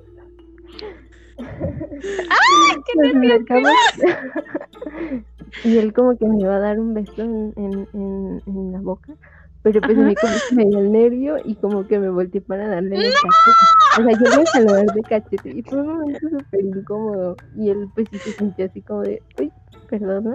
[1.39, 3.33] ¡Ay, qué Nos nervios!
[3.35, 3.73] acercamos.
[5.65, 8.81] y él como que me iba a dar un beso en, en, en, en la
[8.81, 9.13] boca.
[9.63, 12.41] Pero pues a mí como que me dio el nervio y como que me volteé
[12.41, 13.99] para darle el cachete.
[13.99, 17.37] O sea, yo me saludar de cachete y fue un momento súper incómodo.
[17.57, 19.53] Y él pues sí se sintió así como de, uy,
[19.91, 20.35] perdona.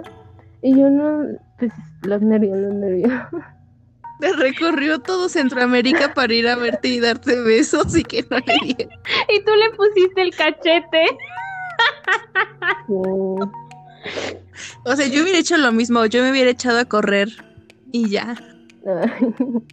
[0.62, 1.26] Y yo no,
[1.58, 3.12] pues los nervios, los nervios.
[4.20, 8.54] Te recorrió todo Centroamérica para ir a verte y darte besos y que no le
[8.62, 8.98] dieron.
[9.28, 11.06] Y tú le pusiste el cachete.
[12.86, 12.94] Sí.
[14.84, 17.28] O sea, yo hubiera hecho lo mismo, yo me hubiera echado a correr
[17.92, 18.36] y ya.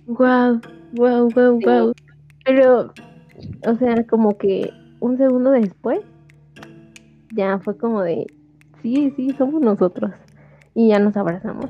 [0.08, 0.60] Wow,
[0.94, 1.94] wow, wow, wow.
[2.46, 2.94] Pero,
[3.68, 6.02] o sea, como que un segundo después,
[7.36, 8.26] ya fue como de,
[8.82, 10.12] sí, sí, somos nosotros.
[10.74, 11.70] Y ya nos abrazamos.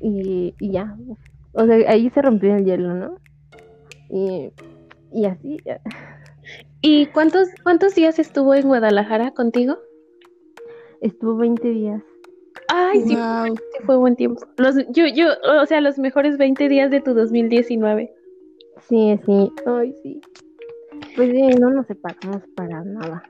[0.00, 0.96] Y, y ya.
[1.52, 3.18] O sea, ahí se rompió el hielo, ¿no?
[4.08, 4.52] Y,
[5.12, 5.58] y así.
[5.64, 5.80] ya.
[6.82, 9.78] ¿Y cuántos, cuántos días estuvo en Guadalajara contigo?
[11.00, 12.02] Estuvo 20 días.
[12.68, 13.56] Ay, sí, Wow.
[13.56, 14.42] sí fue buen tiempo.
[14.56, 15.26] Los, yo, yo,
[15.62, 18.12] o sea, los mejores 20 días de tu 2019.
[18.88, 19.52] Sí, sí.
[19.66, 20.20] Ay, sí.
[21.16, 23.22] Pues sí, no nos separamos para nada.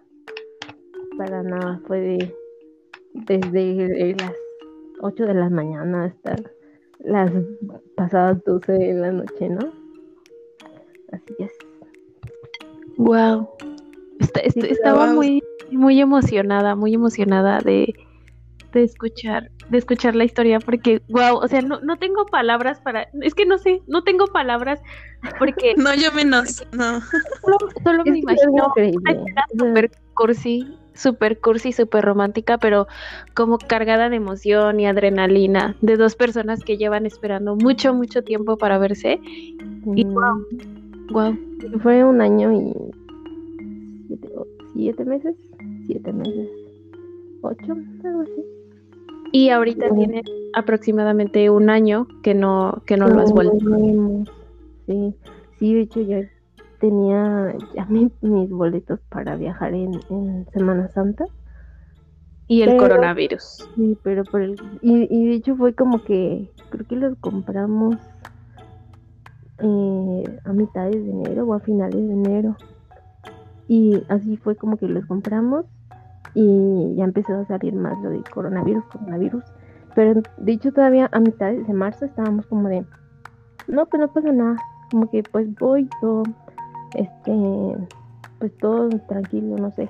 [1.17, 1.81] Para nada.
[1.87, 2.35] Fue de,
[3.15, 4.35] desde las
[5.01, 6.37] 8 de la mañana hasta
[7.01, 7.33] las
[7.97, 9.73] pasadas 12 de la noche, ¿no?
[11.13, 11.53] Así es.
[12.97, 13.49] Wow.
[14.19, 15.15] Esta- est- Sí, pero estaba wow.
[15.15, 17.95] muy, muy emocionada, muy emocionada de,
[18.73, 23.09] de escuchar, de escuchar la historia, porque, wow, o sea, no, no tengo palabras para,
[23.21, 24.81] es que no sé, no tengo palabras,
[25.39, 27.01] porque No, yo menos, no.
[27.43, 28.73] solo, solo me imagino
[29.59, 32.87] súper cursi, súper cursi, súper romántica, pero
[33.35, 38.57] como cargada de emoción y adrenalina, de dos personas que llevan esperando mucho, mucho tiempo
[38.57, 39.19] para verse.
[39.25, 40.47] y mm, wow.
[41.11, 41.37] Wow.
[41.83, 42.73] Fue un año y
[44.07, 44.29] siete,
[44.75, 45.37] siete meses.
[45.87, 46.49] Siete meses.
[47.43, 48.60] Ocho, algo así.
[49.33, 49.97] Y ahorita Ujú.
[49.97, 50.23] tiene
[50.55, 53.59] aproximadamente un año que no, que no lo has vuelto.
[54.87, 55.15] Sí,
[55.59, 56.23] sí, de hecho ya
[56.81, 61.25] tenía ya mi- mis boletos para viajar en, en Semana Santa.
[62.49, 63.69] Y el Pero- coronavirus.
[63.77, 64.57] Sí, pero por el...
[64.83, 67.97] Y, y de hecho fue como que creo que los compramos
[69.59, 72.57] eh, a mitades de enero o a finales de enero.
[73.69, 75.67] Y así fue como que los compramos
[76.35, 79.45] y ya empezó a salir más lo del coronavirus, coronavirus.
[79.95, 82.85] Pero de hecho todavía a mitades de marzo estábamos como de,
[83.67, 84.57] no, pues no pasa nada.
[84.91, 86.23] Como que pues voy, todo,
[86.95, 87.77] este,
[88.39, 89.89] pues todo tranquilo, no sé.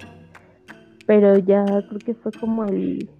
[1.06, 3.10] Pero ya creo que fue como el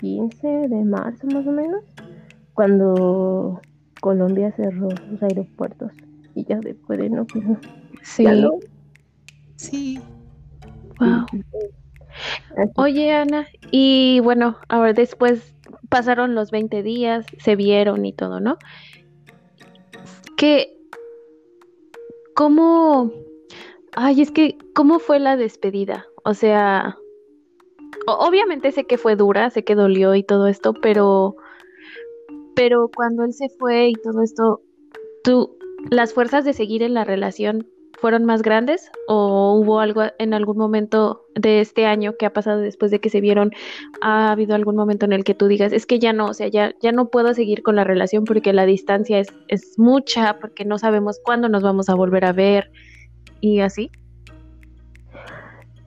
[0.00, 1.84] 15 de marzo más o menos,
[2.54, 3.60] cuando
[4.00, 5.92] Colombia cerró sus aeropuertos.
[6.34, 7.44] Y ya después de no, pues.
[8.02, 8.24] Sí.
[8.24, 8.52] ya no.
[9.56, 10.00] Sí.
[11.00, 11.26] Wow.
[12.76, 15.54] Oye, Ana, y bueno, ahora después
[15.88, 18.58] pasaron los 20 días, se vieron y todo, ¿no?
[20.36, 20.76] ¿Qué?
[22.34, 23.12] ¿Cómo?
[23.92, 26.06] Ay, es que, ¿cómo fue la despedida?
[26.24, 26.96] O sea,
[28.06, 31.36] obviamente sé que fue dura, sé que dolió y todo esto, pero,
[32.54, 34.62] pero cuando él se fue y todo esto,
[35.24, 35.58] ¿tú,
[35.90, 37.66] las fuerzas de seguir en la relación
[38.00, 42.60] fueron más grandes o hubo algo en algún momento de este año que ha pasado
[42.60, 43.52] después de que se vieron
[44.00, 46.48] ha habido algún momento en el que tú digas es que ya no, o sea,
[46.48, 50.64] ya ya no puedo seguir con la relación porque la distancia es es mucha, porque
[50.64, 52.70] no sabemos cuándo nos vamos a volver a ver
[53.40, 53.90] y así?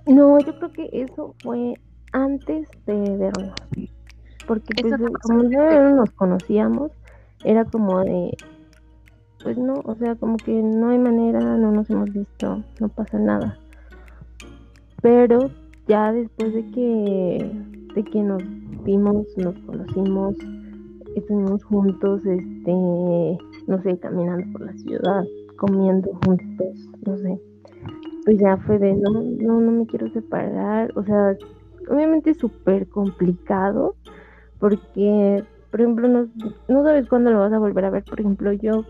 [0.06, 1.76] No, yo creo que eso fue
[2.12, 3.54] antes de vernos.
[4.45, 6.91] Porque pues, como ya no nos conocíamos,
[7.45, 8.36] era como de,
[9.43, 13.19] pues no, o sea, como que no hay manera, no nos hemos visto, no pasa
[13.19, 13.58] nada.
[15.01, 15.51] Pero
[15.88, 17.51] ya después de que,
[17.95, 18.41] de que nos
[18.84, 20.36] vimos, nos conocimos,
[21.15, 22.71] estuvimos juntos, este,
[23.67, 25.23] no sé, caminando por la ciudad,
[25.58, 27.39] comiendo juntos, no sé
[28.25, 31.36] pues ya fue de no, no, no me quiero separar, o sea,
[31.89, 33.95] obviamente es súper complicado
[34.60, 36.27] porque, por ejemplo, no,
[36.69, 38.86] no sabes cuándo lo vas a volver a ver, por ejemplo, yo,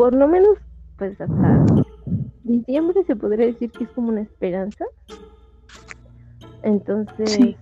[0.00, 0.56] por lo menos,
[0.96, 1.62] pues hasta
[2.42, 4.86] diciembre se podría decir que es como una esperanza,
[6.62, 7.58] entonces, Sí.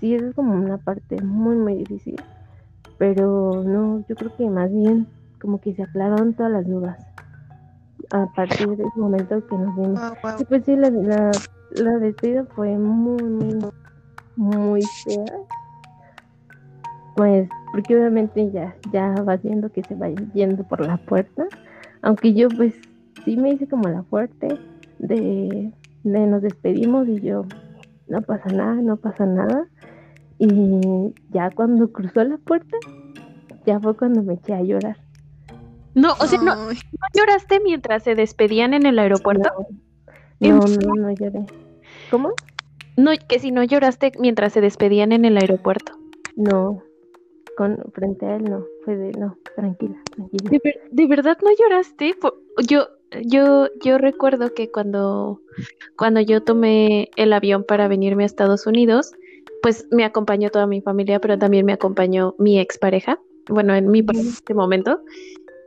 [0.00, 2.18] es como una parte muy, muy difícil,
[2.96, 5.06] pero no, yo creo que más bien
[5.38, 6.96] como que se aclararon todas las dudas
[8.10, 10.00] a partir de ese momento que nos vimos.
[10.22, 10.38] Wow.
[10.38, 11.30] Sí, pues sí, la, la,
[11.72, 13.70] la despedida fue muy, muy,
[14.34, 15.26] muy fea.
[17.14, 21.46] Pues, porque obviamente ya, ya vas viendo que se va yendo por la puerta.
[22.06, 22.72] Aunque yo pues
[23.24, 24.46] sí me hice como la fuerte
[25.00, 25.72] de,
[26.04, 27.44] de nos despedimos y yo
[28.06, 29.66] no pasa nada, no pasa nada.
[30.38, 32.76] Y ya cuando cruzó la puerta,
[33.66, 34.98] ya fue cuando me eché a llorar.
[35.94, 36.72] No, o sea, no, ¿no
[37.12, 39.50] lloraste mientras se despedían en el aeropuerto?
[40.38, 41.44] No, no, no, lloré.
[42.08, 42.34] ¿Cómo?
[42.96, 45.92] No, que si no lloraste mientras se despedían en el aeropuerto.
[46.36, 46.84] No,
[47.56, 50.50] con frente a él no, fue de no, tranquila, tranquila.
[50.90, 52.14] ¿De, verdad no lloraste?
[52.68, 52.88] Yo,
[53.22, 55.40] yo, yo recuerdo que cuando,
[55.96, 59.12] cuando yo tomé el avión para venirme a Estados Unidos,
[59.62, 64.04] pues me acompañó toda mi familia, pero también me acompañó mi expareja, bueno, en mi
[64.14, 65.00] este momento.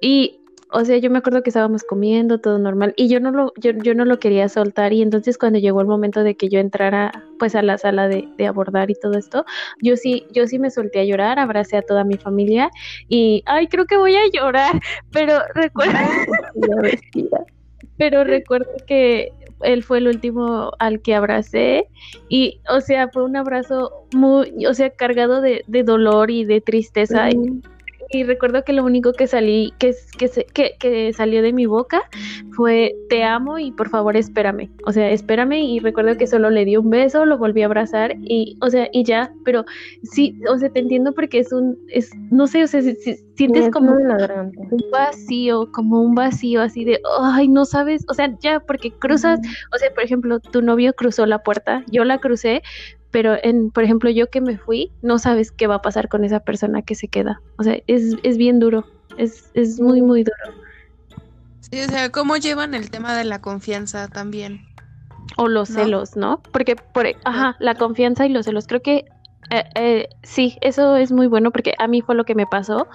[0.02, 0.39] Y
[0.72, 3.72] o sea, yo me acuerdo que estábamos comiendo, todo normal, y yo no lo, yo,
[3.72, 7.24] yo no lo quería soltar, y entonces cuando llegó el momento de que yo entrara
[7.40, 9.46] pues a la sala de, de, abordar y todo esto,
[9.82, 12.70] yo sí, yo sí me solté a llorar, abracé a toda mi familia,
[13.08, 14.80] y ay, creo que voy a llorar,
[15.12, 15.98] pero recuerdo,
[17.98, 21.88] pero recuerdo que él fue el último al que abracé
[22.30, 26.62] y o sea fue un abrazo muy o sea cargado de, de dolor y de
[26.62, 27.62] tristeza y
[28.24, 32.02] recuerdo que lo único que salí, que, que, que, salió de mi boca
[32.56, 34.70] fue te amo y por favor espérame.
[34.86, 38.16] O sea, espérame y recuerdo que solo le di un beso, lo volví a abrazar
[38.22, 39.66] y, o sea, y ya, pero
[40.04, 42.96] sí, o sea, te entiendo porque es un, es, no sé, o sea, si,
[43.40, 48.60] sientes como un vacío, como un vacío así de, ay, no sabes, o sea, ya,
[48.60, 49.40] porque cruzas,
[49.74, 52.64] o sea, por ejemplo, tu novio cruzó la puerta, yo la crucé,
[53.12, 56.26] pero en, por ejemplo, yo que me fui, no sabes qué va a pasar con
[56.26, 57.42] esa persona que se queda.
[57.58, 58.86] O sea, es, es bien duro,
[59.18, 60.60] es, es muy, muy duro.
[61.62, 64.66] Sí, o sea, ¿cómo llevan el tema de la confianza también?
[65.38, 66.42] O los celos, ¿no?
[66.52, 69.06] Porque, por, ajá, la confianza y los celos, creo que
[69.52, 72.88] eh, eh, sí, eso es muy bueno porque a mí fue lo que me pasó.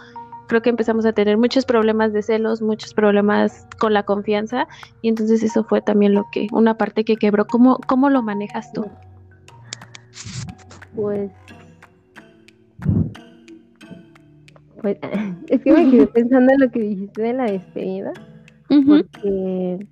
[0.47, 4.69] Creo que empezamos a tener muchos problemas de celos, muchos problemas con la confianza
[5.03, 7.47] y entonces eso fue también lo que, una parte que quebró.
[7.47, 8.87] ¿Cómo, cómo lo manejas tú?
[10.95, 11.31] Pues,
[14.81, 14.99] pues
[15.49, 18.13] es que me quedé pensando en lo que dijiste de la despedida,
[18.69, 19.87] porque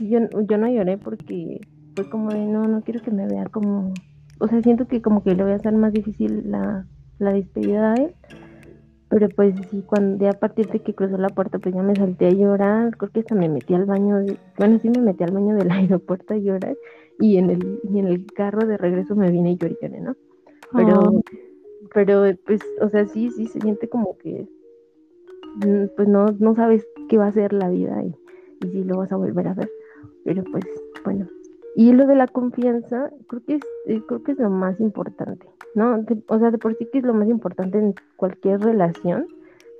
[0.00, 1.60] yo, yo no lloré porque
[1.94, 3.92] fue como de no, no quiero que me vea como,
[4.38, 6.86] o sea, siento que como que le voy a hacer más difícil la,
[7.18, 8.14] la despedida a él.
[9.14, 11.94] Pero pues sí, cuando ya a partir de que cruzó la puerta, pues ya me
[11.94, 14.16] salté a llorar, creo que hasta me metí al baño,
[14.58, 16.76] bueno, sí me metí al baño del aeropuerto a llorar
[17.20, 20.16] y en el, y en el carro de regreso me vine y lloré, ¿no?
[20.72, 21.22] Pero, oh.
[21.94, 24.48] pero pues, o sea, sí, sí se siente como que,
[25.64, 28.16] mm, pues no, no sabes qué va a ser la vida y,
[28.66, 29.70] y si lo vas a volver a ver.
[30.24, 30.64] Pero pues,
[31.04, 31.28] bueno.
[31.76, 35.46] Y lo de la confianza, creo que es, eh, creo que es lo más importante,
[35.74, 36.04] ¿no?
[36.28, 39.26] o sea, de por sí que es lo más importante en cualquier relación,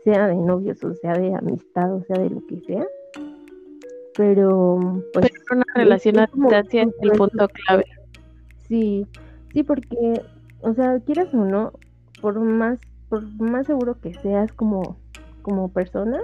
[0.03, 2.87] sea de novios o sea de amistad o sea de lo que sea
[4.17, 7.85] pero pues una relación a distancia es el punto clave.
[8.69, 9.07] Sí,
[9.53, 10.23] sí, porque,
[10.61, 11.73] o sea, quieras o no,
[12.21, 12.79] por más,
[13.09, 14.97] por más seguro que seas como,
[15.43, 16.21] como persona,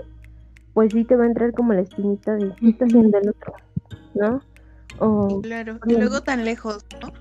[0.73, 3.55] pues sí te va a entrar como la espinita de qué está haciendo el otro,
[4.15, 4.41] ¿no?
[5.01, 7.13] O, claro, y luego tan lejos, ¿no?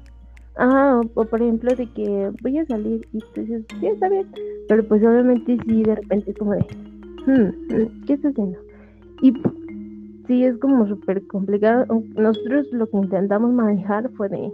[0.58, 4.28] Ah, o, por ejemplo de que voy a salir y tú dices, sí, está bien,
[4.68, 6.66] pero pues obviamente sí de repente como de,
[7.26, 8.60] hmm, ¿qué estás haciendo?
[9.22, 9.34] Y
[10.28, 11.86] sí es como súper complicado.
[12.16, 14.52] Nosotros lo que intentamos manejar fue de,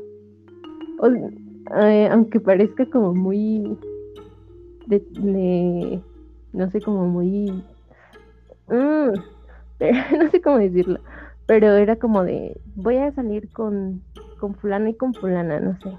[1.76, 3.78] eh, aunque parezca como muy,
[4.86, 6.02] de,
[6.54, 7.52] no sé, como muy,
[8.68, 9.10] mm,
[10.20, 11.00] no sé cómo decirlo,
[11.46, 14.02] pero era como de, voy a salir con,
[14.40, 15.98] con fulano y con fulana, no sé.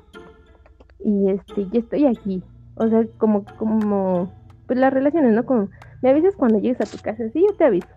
[1.00, 2.42] Y este, ya estoy aquí.
[2.74, 4.32] O sea, como, como,
[4.66, 5.44] pues las relaciones, ¿no?
[5.46, 5.68] Como,
[6.02, 7.88] me avisas cuando llegues a tu casa, sí, yo te aviso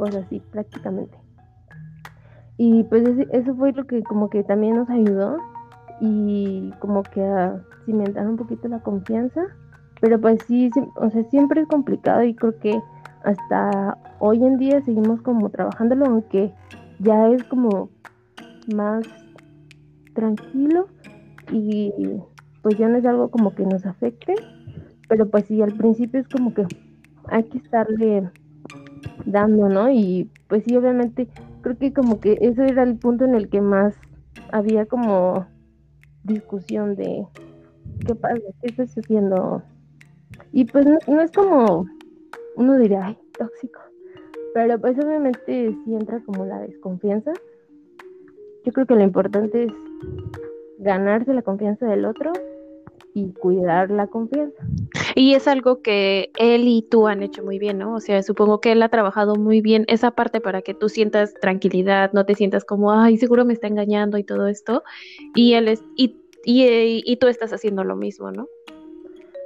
[0.00, 1.14] pues así prácticamente.
[2.56, 5.36] Y pues eso fue lo que como que también nos ayudó
[6.00, 9.42] y como que a cimentar un poquito la confianza.
[10.00, 12.80] Pero pues sí, o sea, siempre es complicado y creo que
[13.24, 16.52] hasta hoy en día seguimos como trabajándolo, aunque
[16.98, 17.90] ya es como
[18.74, 19.04] más
[20.14, 20.88] tranquilo
[21.52, 21.92] y
[22.62, 24.34] pues ya no es algo como que nos afecte,
[25.08, 26.66] pero pues sí, al principio es como que
[27.28, 28.30] hay que estarle
[29.24, 29.90] dando, ¿no?
[29.90, 31.28] Y pues sí, obviamente,
[31.62, 33.94] creo que como que ese era el punto en el que más
[34.52, 35.46] había como
[36.24, 37.26] discusión de
[38.06, 39.62] qué pasa, qué estás haciendo.
[40.52, 41.86] Y pues no, es como,
[42.60, 43.80] uno diría, ay, tóxico,
[44.52, 47.32] pero pues obviamente sí entra como la desconfianza.
[48.64, 49.72] Yo creo que lo importante es
[50.78, 52.32] ganarse la confianza del otro
[53.14, 54.62] y cuidar la confianza.
[55.14, 57.94] Y es algo que él y tú han hecho muy bien, ¿no?
[57.94, 61.32] O sea, supongo que él ha trabajado muy bien esa parte para que tú sientas
[61.40, 64.82] tranquilidad, no te sientas como, ay, seguro me está engañando y todo esto.
[65.34, 68.48] Y él es, y, y, y tú estás haciendo lo mismo, ¿no?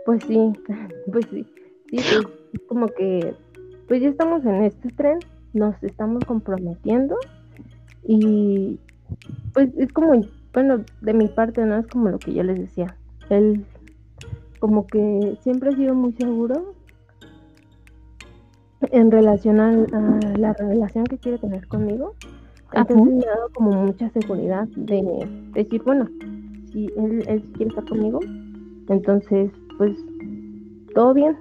[0.04, 0.52] Pues sí,
[1.12, 1.46] pues sí.
[1.94, 3.34] Sí, pues, es como que,
[3.86, 5.18] pues ya estamos en este tren,
[5.52, 7.16] nos estamos comprometiendo
[8.02, 8.80] y
[9.52, 10.20] pues es como,
[10.52, 11.76] bueno, de mi parte, ¿no?
[11.76, 12.96] Es como lo que yo les decía.
[13.30, 13.64] Él
[14.58, 16.74] como que siempre ha sido muy seguro
[18.80, 19.70] en relación a,
[20.36, 22.14] la relación que quiere tener conmigo.
[22.72, 26.08] Entonces me ha dado como mucha seguridad de, decir, bueno,
[26.72, 28.18] si él, él quiere estar conmigo,
[28.88, 29.96] entonces pues
[30.94, 31.36] todo bien,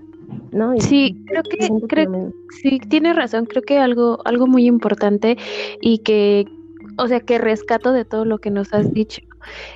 [0.52, 0.80] ¿no?
[0.80, 5.38] sí, creo que, creo, sí, tienes razón, creo que algo, algo muy importante
[5.82, 6.46] y que,
[6.98, 9.22] o sea, que rescato de todo lo que nos has dicho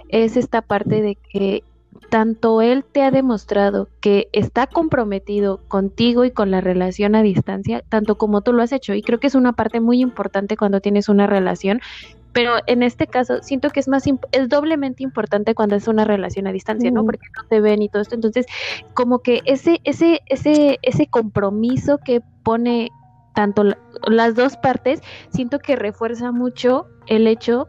[0.10, 1.64] es esta parte de que
[2.10, 7.84] tanto él te ha demostrado que está comprometido contigo y con la relación a distancia,
[7.90, 8.94] tanto como tú lo has hecho.
[8.94, 11.82] Y creo que es una parte muy importante cuando tienes una relación,
[12.38, 16.46] pero en este caso siento que es más es doblemente importante cuando es una relación
[16.46, 17.04] a distancia, ¿no?
[17.04, 18.14] Porque no te ven y todo esto.
[18.14, 18.46] Entonces,
[18.94, 22.92] como que ese ese ese ese compromiso que pone
[23.34, 23.64] tanto
[24.08, 27.66] las dos partes, siento que refuerza mucho el hecho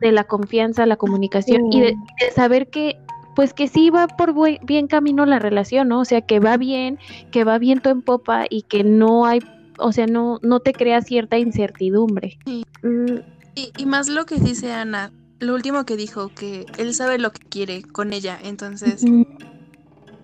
[0.00, 1.94] de la confianza, la comunicación y de,
[2.34, 2.98] saber que
[3.36, 4.34] pues que sí va por
[4.64, 6.00] bien camino la relación, ¿no?
[6.00, 6.98] O sea, que va bien,
[7.30, 9.38] que va viento en popa y que no hay,
[9.78, 12.38] o sea, no, no te crea cierta incertidumbre.
[12.82, 17.32] Mm, y, más lo que dice Ana, lo último que dijo, que él sabe lo
[17.32, 19.04] que quiere con ella, entonces,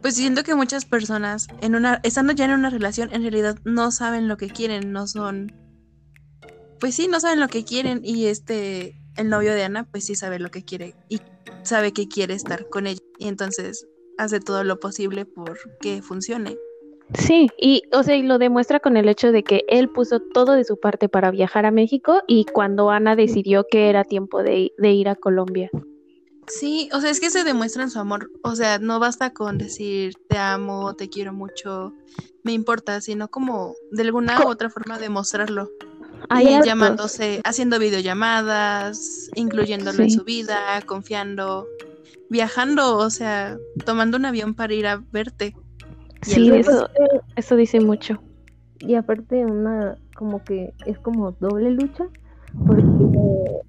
[0.03, 3.91] pues siento que muchas personas, en una, estando ya en una relación, en realidad no
[3.91, 5.53] saben lo que quieren, no son,
[6.81, 10.15] pues sí, no saben lo que quieren y este, el novio de Ana, pues sí
[10.15, 11.21] sabe lo que quiere y
[11.63, 13.87] sabe que quiere estar con ella y entonces
[14.19, 16.57] hace todo lo posible por que funcione.
[17.15, 20.53] Sí, y o sea, y lo demuestra con el hecho de que él puso todo
[20.53, 24.73] de su parte para viajar a México y cuando Ana decidió que era tiempo de,
[24.79, 25.71] ir a Colombia.
[26.49, 28.31] Sí, o sea, es que se demuestra en su amor.
[28.43, 31.93] O sea, no basta con decir te amo, te quiero mucho,
[32.43, 35.71] me importa, sino como de alguna u otra forma demostrarlo.
[36.29, 41.67] Ahí llamándose, haciendo videollamadas, incluyéndolo en su vida, confiando,
[42.31, 45.55] viajando, o sea, tomando un avión para ir a verte.
[46.23, 46.89] Sí, eso,
[47.37, 48.19] eso dice mucho.
[48.81, 52.07] Y aparte una, como que es como doble lucha,
[52.67, 53.63] porque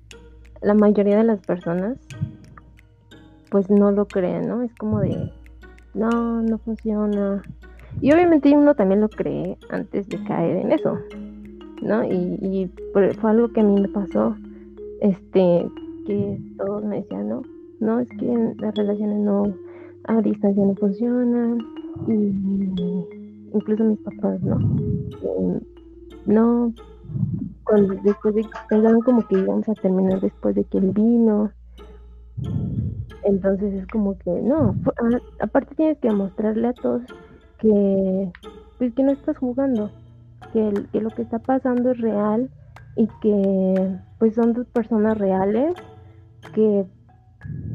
[0.62, 1.98] la mayoría de las personas
[3.50, 4.62] pues no lo creen, ¿no?
[4.62, 5.32] Es como de,
[5.94, 7.42] no, no funciona.
[8.02, 10.98] Y obviamente uno también lo cree antes de caer en eso,
[11.82, 12.04] ¿no?
[12.04, 14.36] Y, y fue algo que a mí me pasó,
[15.02, 15.66] este,
[16.06, 17.42] que todos me decían, no,
[17.80, 19.54] no, es que las relaciones no,
[20.06, 21.60] a distancia no funcionan,
[22.08, 24.58] incluso mis papás, ¿no?
[26.26, 26.74] no,
[27.64, 31.52] cuando, después de pensaban como que íbamos a terminar después de que él vino.
[33.24, 34.76] Entonces es como que no,
[35.40, 37.02] aparte tienes que mostrarle a todos
[37.60, 38.32] que
[38.78, 39.90] pues que no estás jugando,
[40.54, 42.50] que, que lo que está pasando es real
[42.96, 45.76] y que pues son dos personas reales
[46.54, 46.86] que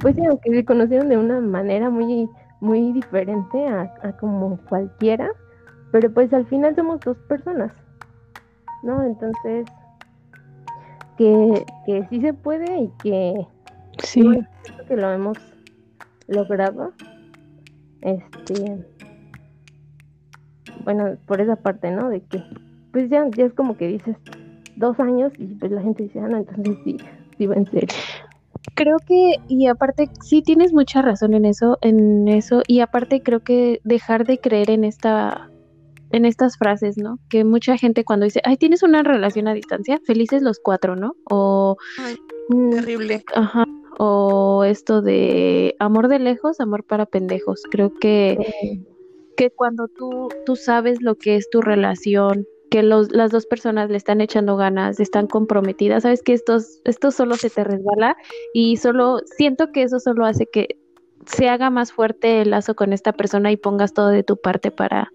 [0.01, 2.29] pues aunque se conocieron de una manera muy
[2.63, 5.29] muy diferente a, como cualquiera,
[5.91, 7.73] pero pues al final somos dos personas,
[8.85, 9.03] ¿no?
[9.03, 9.67] Entonces,
[11.19, 13.47] que, que sí se puede y que
[13.99, 14.23] sí
[14.87, 15.37] que lo hemos
[16.29, 16.93] logrado.
[18.01, 18.87] Este,
[20.85, 22.11] bueno, por esa parte, ¿no?
[22.11, 22.45] De que,
[22.93, 24.17] pues ya, ya es como que dices
[24.77, 26.97] dos años y pues la gente dice, ah, no, entonces sí,
[27.37, 27.89] sí va en serio
[28.75, 33.41] creo que, y aparte, sí tienes mucha razón en eso, en eso, y aparte creo
[33.41, 35.51] que dejar de creer en esta,
[36.11, 37.19] en estas frases, ¿no?
[37.29, 41.15] Que mucha gente cuando dice, ay, tienes una relación a distancia, felices los cuatro, ¿no?
[41.31, 41.77] O...
[41.99, 42.17] Ay,
[42.49, 43.25] mm, terrible.
[43.35, 43.65] Ajá.
[43.99, 47.63] O esto de amor de lejos, amor para pendejos.
[47.71, 48.39] Creo que,
[49.37, 53.91] que cuando tú, tú sabes lo que es tu relación, que los, las dos personas
[53.91, 56.57] le están echando ganas, están comprometidas, sabes que esto,
[56.87, 58.17] esto solo se te resbala
[58.55, 60.79] y solo siento que eso solo hace que
[61.27, 64.71] se haga más fuerte el lazo con esta persona y pongas todo de tu parte
[64.71, 65.13] para...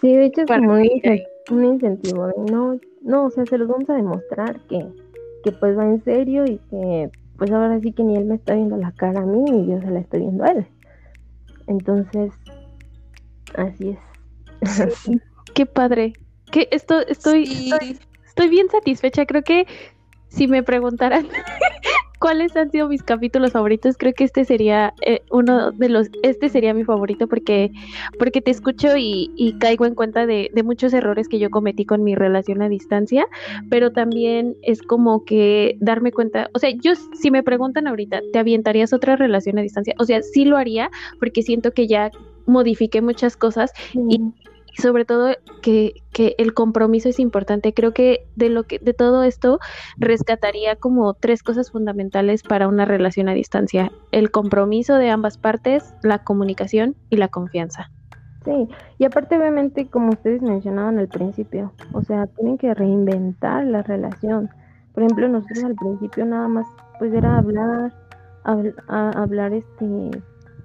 [0.00, 3.94] Sí, de hecho es como un, incentivo, no, no, o sea, se los vamos a
[3.94, 4.82] demostrar que,
[5.44, 8.54] que pues va en serio y que pues ahora sí que ni él me está
[8.54, 10.66] viendo la cara a mí ni yo se la estoy viendo a él.
[11.66, 12.32] Entonces,
[13.56, 13.90] así
[14.62, 15.10] es.
[15.54, 16.14] Qué padre
[16.56, 17.70] que esto, estoy,
[18.26, 19.26] estoy, bien satisfecha.
[19.26, 19.66] Creo que
[20.28, 21.28] si me preguntaran
[22.18, 26.48] cuáles han sido mis capítulos favoritos, creo que este sería eh, uno de los, este
[26.48, 27.72] sería mi favorito porque,
[28.18, 31.84] porque te escucho y, y caigo en cuenta de, de, muchos errores que yo cometí
[31.84, 33.26] con mi relación a distancia,
[33.68, 38.38] pero también es como que darme cuenta, o sea, yo si me preguntan ahorita, ¿te
[38.38, 39.94] avientarías otra relación a distancia?
[39.98, 42.10] O sea, sí lo haría porque siento que ya
[42.46, 44.20] modifiqué muchas cosas y
[44.76, 47.72] sobre todo que, que, el compromiso es importante.
[47.72, 49.58] Creo que de lo que de todo esto
[49.96, 55.94] rescataría como tres cosas fundamentales para una relación a distancia: el compromiso de ambas partes,
[56.02, 57.90] la comunicación y la confianza.
[58.44, 58.68] Sí,
[58.98, 64.48] y aparte obviamente como ustedes mencionaban al principio, o sea, tienen que reinventar la relación.
[64.94, 66.66] Por ejemplo, nosotros al principio nada más
[66.98, 67.92] pues era hablar,
[68.44, 70.10] hablar este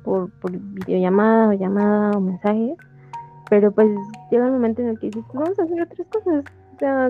[0.03, 2.77] por, por videollamada o llamada o mensajes
[3.51, 3.89] pero pues
[4.31, 6.45] llega el momento en el que dices, pues, vamos a hacer otras cosas.
[6.73, 7.09] O sea,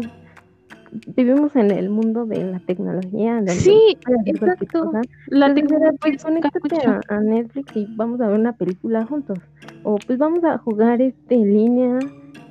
[1.16, 3.44] vivimos en el mundo de la tecnología.
[3.50, 4.92] sí, exacto.
[5.28, 9.38] La tecnología, pues conéctate a, a, Netflix y vamos a ver una película juntos.
[9.84, 12.00] O pues vamos a jugar este en línea.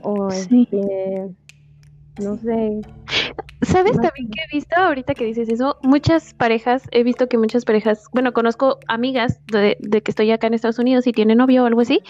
[0.02, 1.28] O este,
[2.22, 2.80] no sé,
[3.70, 5.76] ¿Sabes también que he visto ahorita que dices eso?
[5.82, 10.54] Muchas parejas, he visto que muchas parejas, bueno, conozco amigas de, que estoy acá en
[10.54, 12.00] Estados Unidos y tienen novio o algo así,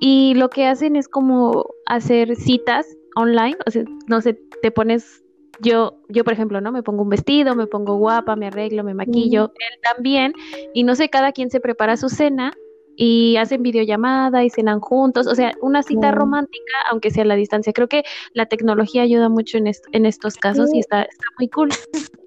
[0.00, 2.86] y lo que hacen es como hacer citas
[3.16, 5.24] online, o sea, no sé, te pones
[5.60, 6.70] yo, yo por ejemplo, ¿no?
[6.70, 10.32] Me pongo un vestido, me pongo guapa, me arreglo, me maquillo, él también,
[10.74, 12.52] y no sé, cada quien se prepara su cena
[13.00, 17.36] y hacen videollamada y cenan juntos, o sea, una cita romántica, aunque sea a la
[17.36, 17.72] distancia.
[17.72, 18.02] Creo que
[18.34, 21.70] la tecnología ayuda mucho en, en estos casos y está, está muy cool.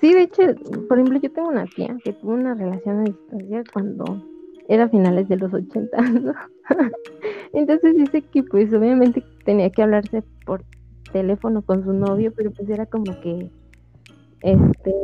[0.00, 0.42] Sí, de hecho,
[0.88, 4.24] por ejemplo, yo tengo una tía que tuvo una relación a distancia cuando
[4.68, 6.34] era finales de los 80, ¿no?
[7.52, 10.62] Entonces dice que pues obviamente tenía que hablarse por
[11.10, 13.50] teléfono con su novio, pero pues era como que
[14.42, 14.94] este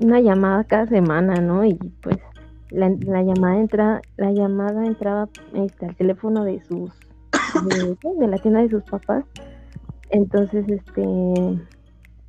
[0.00, 1.64] una llamada cada semana, ¿no?
[1.64, 1.72] Y
[2.02, 2.18] pues
[2.70, 6.90] la, la llamada entra, la llamada entraba este, al teléfono de sus
[8.18, 9.24] de, la tienda de sus papás.
[10.10, 11.04] Entonces este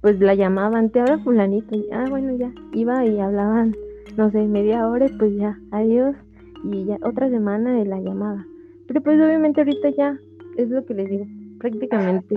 [0.02, 3.76] pues la llamaban te habla fulanito y ah bueno ya iba y hablaban
[4.16, 6.16] no sé media hora y pues ya adiós
[6.64, 8.46] y ya otra semana de la llamada.
[8.88, 10.18] Pero pues obviamente ahorita ya
[10.58, 11.26] es lo que les digo
[11.60, 12.36] prácticamente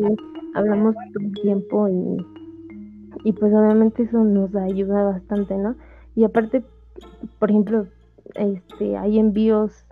[0.54, 2.26] hablamos todo el tiempo y
[3.24, 5.76] y pues obviamente eso nos ayuda bastante no
[6.16, 6.64] y aparte
[7.38, 7.86] por ejemplo,
[8.34, 9.84] este, hay envíos,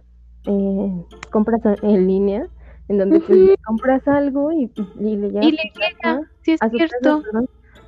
[0.47, 2.47] eh, compras en línea,
[2.89, 7.23] en donde pues, compras algo y, y le llega, y le llega sí es cierto.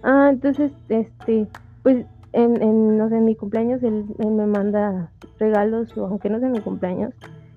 [0.03, 1.47] ah, entonces, este,
[1.83, 6.39] pues, en, en, no sé, en mi cumpleaños él, me manda regalos, o aunque no
[6.41, 7.13] sea mi cumpleaños,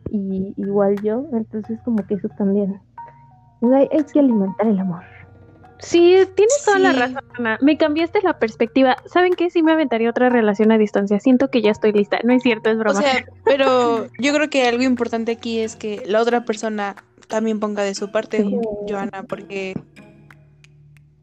[0.09, 2.79] y igual yo, entonces como que eso también.
[3.61, 5.03] hay que alimentar el amor.
[5.79, 7.57] Sí, tienes toda la razón, Ana.
[7.61, 8.97] Me cambiaste la perspectiva.
[9.05, 9.49] ¿Saben qué?
[9.49, 11.19] Sí me aventaría otra relación a distancia.
[11.19, 12.19] Siento que ya estoy lista.
[12.23, 12.99] No es cierto, es broma.
[12.99, 16.95] O sea, pero yo creo que algo importante aquí es que la otra persona
[17.27, 18.45] también ponga de su parte,
[18.87, 19.75] Joana, porque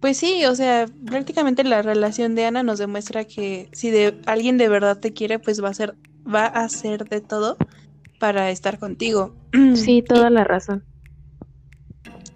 [0.03, 4.59] pues sí, o sea, prácticamente la relación de Ana nos demuestra que si de alguien
[4.59, 5.94] de verdad te quiere, pues va a ser
[6.26, 7.57] va a hacer de todo
[8.18, 9.34] para estar contigo.
[9.74, 10.84] Sí, toda la razón.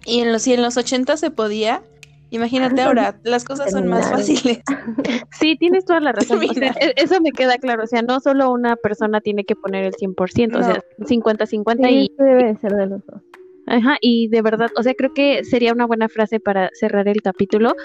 [0.05, 1.83] Y en los si en los 80 se podía,
[2.29, 4.59] Imagínate ahora, las cosas son más fáciles.
[5.39, 6.41] Sí, tienes toda la razón.
[6.43, 7.83] E, eso me queda claro.
[7.83, 12.11] O sea, no solo una persona tiene que poner el 100%, o sea, 50-50 y...
[12.17, 13.21] debe ser de los dos.
[13.67, 17.21] Ajá, y de verdad, o sea, creo que sería una buena frase para cerrar el
[17.21, 17.75] capítulo.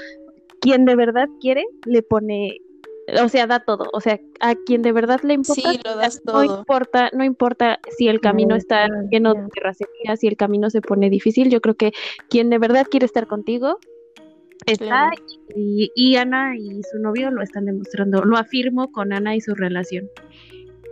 [0.61, 2.61] Quien de verdad quiere, le pone
[3.23, 6.23] o sea, da todo, o sea, a quien de verdad le importa, sí, lo das
[6.25, 6.45] todo.
[6.45, 10.81] no importa, no importa si el camino está lleno de terracería, si el camino se
[10.81, 11.93] pone difícil, yo creo que
[12.29, 13.79] quien de verdad quiere estar contigo,
[14.67, 15.11] Está
[15.55, 20.09] y, Ana y su novio lo están demostrando, lo afirmo con Ana y su relación.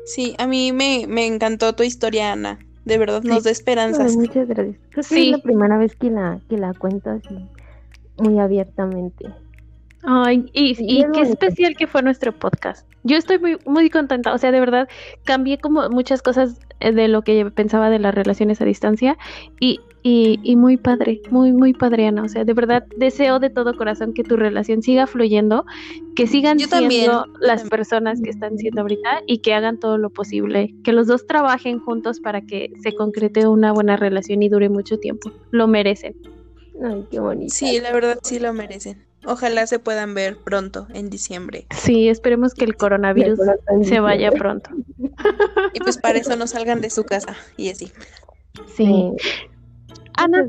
[0.05, 2.59] Sí, a mí me, me encantó tu historia, Ana.
[2.85, 4.17] De verdad nos da esperanzas.
[4.17, 4.77] muchas gracias.
[5.07, 5.27] sí.
[5.27, 7.37] es la primera vez que la, que la cuento así
[8.21, 9.27] muy abiertamente.
[10.03, 12.87] Ay, y, y qué especial que fue nuestro podcast.
[13.03, 14.89] Yo estoy muy, muy contenta, o sea, de verdad,
[15.25, 19.19] cambié como muchas cosas de lo que pensaba de las relaciones a distancia
[19.61, 22.23] y, y, y muy padre, muy, muy padre, Ana.
[22.23, 25.67] O sea, de verdad, deseo de todo corazón que tu relación siga fluyendo,
[26.17, 30.75] que sigan siendo las personas que están siendo ahorita y que hagan todo lo posible,
[30.85, 34.99] que los dos trabajen juntos para que se concrete una buena relación y dure mucho
[34.99, 35.31] tiempo.
[35.51, 36.15] Lo merecen.
[36.83, 37.55] Ay, qué bonito.
[37.55, 39.10] Sí, la verdad sí lo merecen.
[39.25, 41.67] Ojalá se puedan ver pronto, en diciembre.
[41.77, 43.39] Sí, esperemos que el coronavirus
[43.83, 44.71] se vaya pronto.
[45.75, 47.93] Y pues para eso no salgan de su casa y así.
[48.75, 49.13] Sí.
[50.15, 50.47] Ana.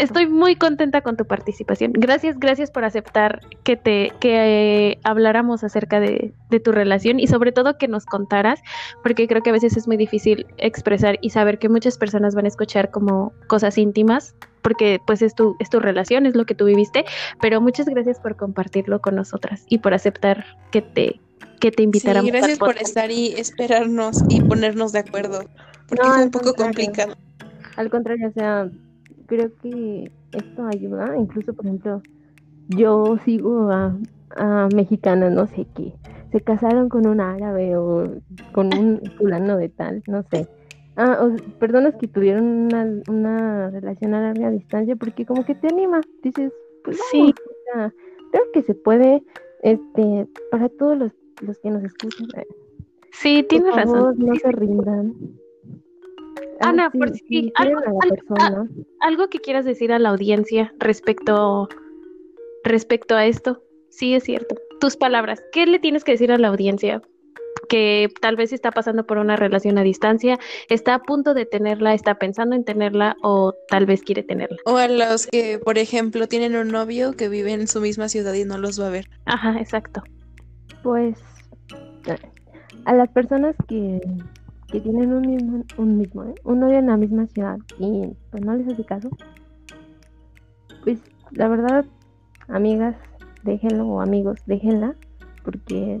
[0.00, 1.92] Estoy muy contenta con tu participación.
[1.94, 7.26] Gracias, gracias por aceptar que te que eh, habláramos acerca de, de tu relación y
[7.26, 8.60] sobre todo que nos contaras,
[9.02, 12.44] porque creo que a veces es muy difícil expresar y saber que muchas personas van
[12.44, 16.54] a escuchar como cosas íntimas, porque pues es tu es tu relación, es lo que
[16.54, 17.04] tú viviste,
[17.40, 21.20] pero muchas gracias por compartirlo con nosotras y por aceptar que te
[21.60, 22.26] que te invitáramos.
[22.26, 25.44] Sí, gracias por estar y esperarnos y ponernos de acuerdo.
[25.88, 26.74] Porque No, fue al un poco contrario.
[26.74, 27.16] complicado.
[27.76, 28.68] Al contrario, o sea,
[29.28, 31.16] creo que esto ayuda.
[31.16, 32.02] Incluso, por ejemplo,
[32.68, 33.96] yo sigo a,
[34.36, 35.94] a mexicanas, no sé qué,
[36.32, 38.10] se casaron con un árabe o
[38.52, 40.48] con un fulano de tal, no sé.
[40.96, 45.68] Ah, o- personas que tuvieron una, una relación a larga distancia, porque como que te
[45.68, 46.52] anima, dices,
[46.82, 47.32] pues Sí.
[47.74, 47.92] vamos,
[48.32, 49.22] creo que se puede,
[49.62, 52.44] este, para todos los, los que nos escuchan, eh,
[53.12, 53.94] Sí, tienes razón.
[53.94, 55.14] favor, no se rindan.
[56.60, 57.80] Ana, sí, por si- algo-
[59.00, 61.68] algo que quieras decir a la audiencia respecto
[62.64, 63.62] respecto a esto.
[63.90, 64.56] Sí, es cierto.
[64.80, 65.42] Tus palabras.
[65.52, 67.00] ¿Qué le tienes que decir a la audiencia?
[67.68, 70.38] Que tal vez está pasando por una relación a distancia,
[70.68, 74.56] está a punto de tenerla, está pensando en tenerla o tal vez quiere tenerla.
[74.64, 78.32] O a los que, por ejemplo, tienen un novio que vive en su misma ciudad
[78.34, 79.08] y no los va a ver.
[79.26, 80.02] Ajá, exacto.
[80.82, 81.18] Pues
[82.84, 84.00] a las personas que,
[84.70, 86.34] que tienen un mismo, un mismo, ¿eh?
[86.44, 89.08] un novio en la misma ciudad y pues no les hace caso,
[90.84, 91.00] pues
[91.32, 91.84] la verdad,
[92.48, 92.96] amigas,
[93.44, 94.94] déjenlo o amigos, déjenla,
[95.44, 96.00] porque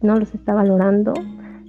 [0.00, 1.12] no los está valorando,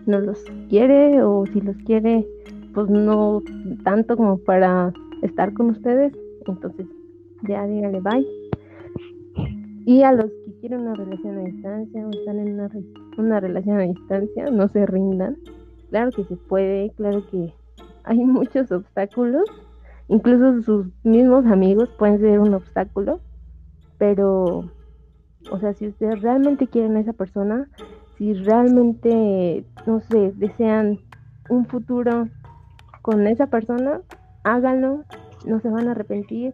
[0.05, 2.27] no los quiere o si los quiere,
[2.73, 3.41] pues no
[3.83, 6.13] tanto como para estar con ustedes,
[6.45, 6.85] entonces
[7.47, 8.27] ya díganle bye.
[9.85, 12.69] Y a los que quieren una relación a distancia o están en una,
[13.17, 15.37] una relación a distancia, no se rindan.
[15.89, 17.53] Claro que se puede, claro que
[18.03, 19.43] hay muchos obstáculos,
[20.07, 23.21] incluso sus mismos amigos pueden ser un obstáculo,
[23.97, 24.71] pero,
[25.51, 27.67] o sea, si ustedes realmente quieren a esa persona,
[28.17, 30.99] si realmente, no sé, desean
[31.49, 32.27] un futuro
[33.01, 34.01] con esa persona,
[34.43, 35.03] háganlo,
[35.45, 36.53] no se van a arrepentir.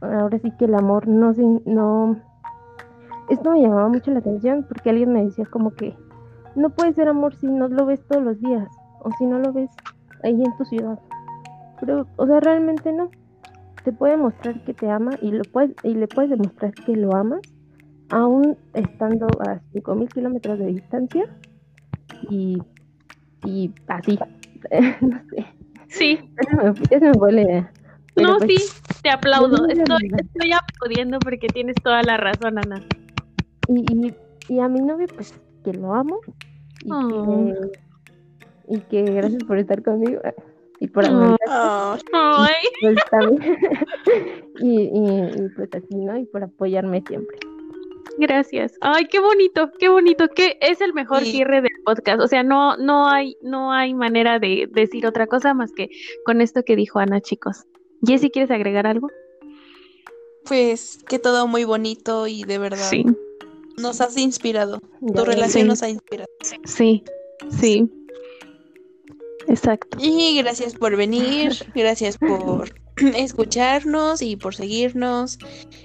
[0.00, 2.20] Ahora sí que el amor no se, no,
[3.28, 5.96] esto me llamaba mucho la atención porque alguien me decía como que
[6.54, 8.68] no puede ser amor si no lo ves todos los días
[9.00, 9.70] o si no lo ves
[10.22, 10.98] ahí en tu ciudad.
[11.80, 13.10] Pero, o sea, realmente no.
[13.84, 17.14] Te puede mostrar que te ama y, lo puedes, y le puedes demostrar que lo
[17.16, 17.40] amas
[18.10, 21.24] aún estando a 5000 kilómetros de distancia
[22.30, 22.58] y,
[23.44, 24.18] y así.
[25.00, 25.46] no sé.
[25.88, 26.18] Sí,
[27.00, 27.72] me, fue la idea.
[28.16, 29.66] No, pues, sí, te aplaudo.
[29.66, 32.86] Estoy, estoy aplaudiendo porque tienes toda la razón, Ana.
[33.68, 34.14] Y, y,
[34.48, 36.20] y a mi novio, pues, que lo amo.
[36.84, 37.46] Y, Oh.
[38.68, 40.20] que, y que gracias por estar conmigo.
[40.24, 40.34] eh,
[40.80, 41.36] Y por Oh.
[41.48, 41.96] Ah,
[42.80, 43.56] Pues también.
[44.60, 46.16] y, y, y pues así, ¿no?
[46.18, 47.38] Y por apoyarme siempre.
[48.18, 48.74] Gracias.
[48.80, 51.30] Ay, qué bonito, qué bonito, que es el mejor Sí.
[51.32, 52.20] cierre del podcast.
[52.20, 55.88] O sea, no, no hay, no hay manera de decir otra cosa más que
[56.26, 57.64] con esto que dijo Ana, chicos.
[58.04, 59.08] Jessy, ¿quieres agregar algo?
[60.44, 63.04] pues que todo muy bonito y de verdad Sí,
[63.78, 64.80] nos has inspirado.
[65.00, 65.68] Ya Tu relación Sí.
[65.68, 66.28] nos ha inspirado.
[66.64, 67.02] sí,
[67.60, 67.90] sí.
[69.48, 69.98] Exacto.
[70.00, 72.72] Y gracias por venir, gracias por
[73.16, 75.38] escucharnos y por seguirnos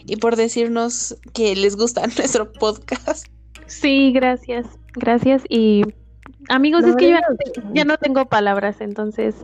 [0.05, 3.25] y por decirnos que les gusta nuestro podcast.
[3.65, 5.43] Sí, gracias, gracias.
[5.49, 5.81] Y
[6.49, 9.35] amigos, No, es que yo no, ya no tengo palabras, entonces,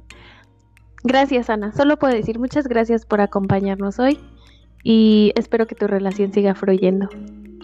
[1.04, 1.74] gracias, Ana.
[1.74, 4.20] Solo puedo decir muchas gracias por acompañarnos hoy
[4.84, 7.10] y espero que tu relación siga fluyendo.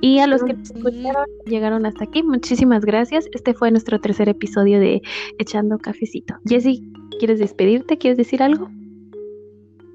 [0.02, 3.26] Y a los que nos escucharon, llegaron hasta aquí, muchísimas gracias.
[3.34, 5.02] Este fue nuestro tercer episodio de
[5.38, 6.36] Echando Cafecito.
[6.45, 7.97] Jessy, ¿quieres despedirte?
[7.97, 8.70] ¿Quieres decir algo?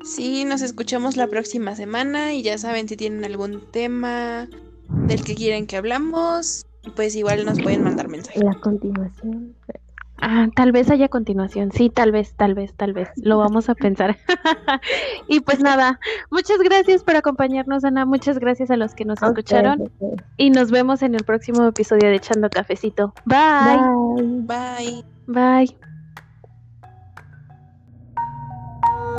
[0.04, 4.48] Sí, nos escuchamos la próxima semana y ya saben si tienen algún tema
[5.06, 8.42] del que quieren que hablamos, pues igual nos pueden mandar mensajes.
[8.42, 9.54] La continuación.
[10.18, 11.72] Ah, tal vez haya continuación.
[11.72, 13.08] Sí, tal vez, tal vez, tal vez.
[13.16, 14.16] Lo vamos a pensar.
[15.28, 16.00] y pues nada,
[16.30, 18.06] muchas gracias por acompañarnos, Ana.
[18.06, 19.90] Muchas gracias a los que nos escucharon.
[20.36, 23.12] Y nos vemos en el próximo episodio de Echando Cafecito.
[23.24, 23.80] Bye.
[24.46, 25.04] Bye.
[25.26, 25.66] Bye.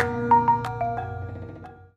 [0.07, 0.44] Bye.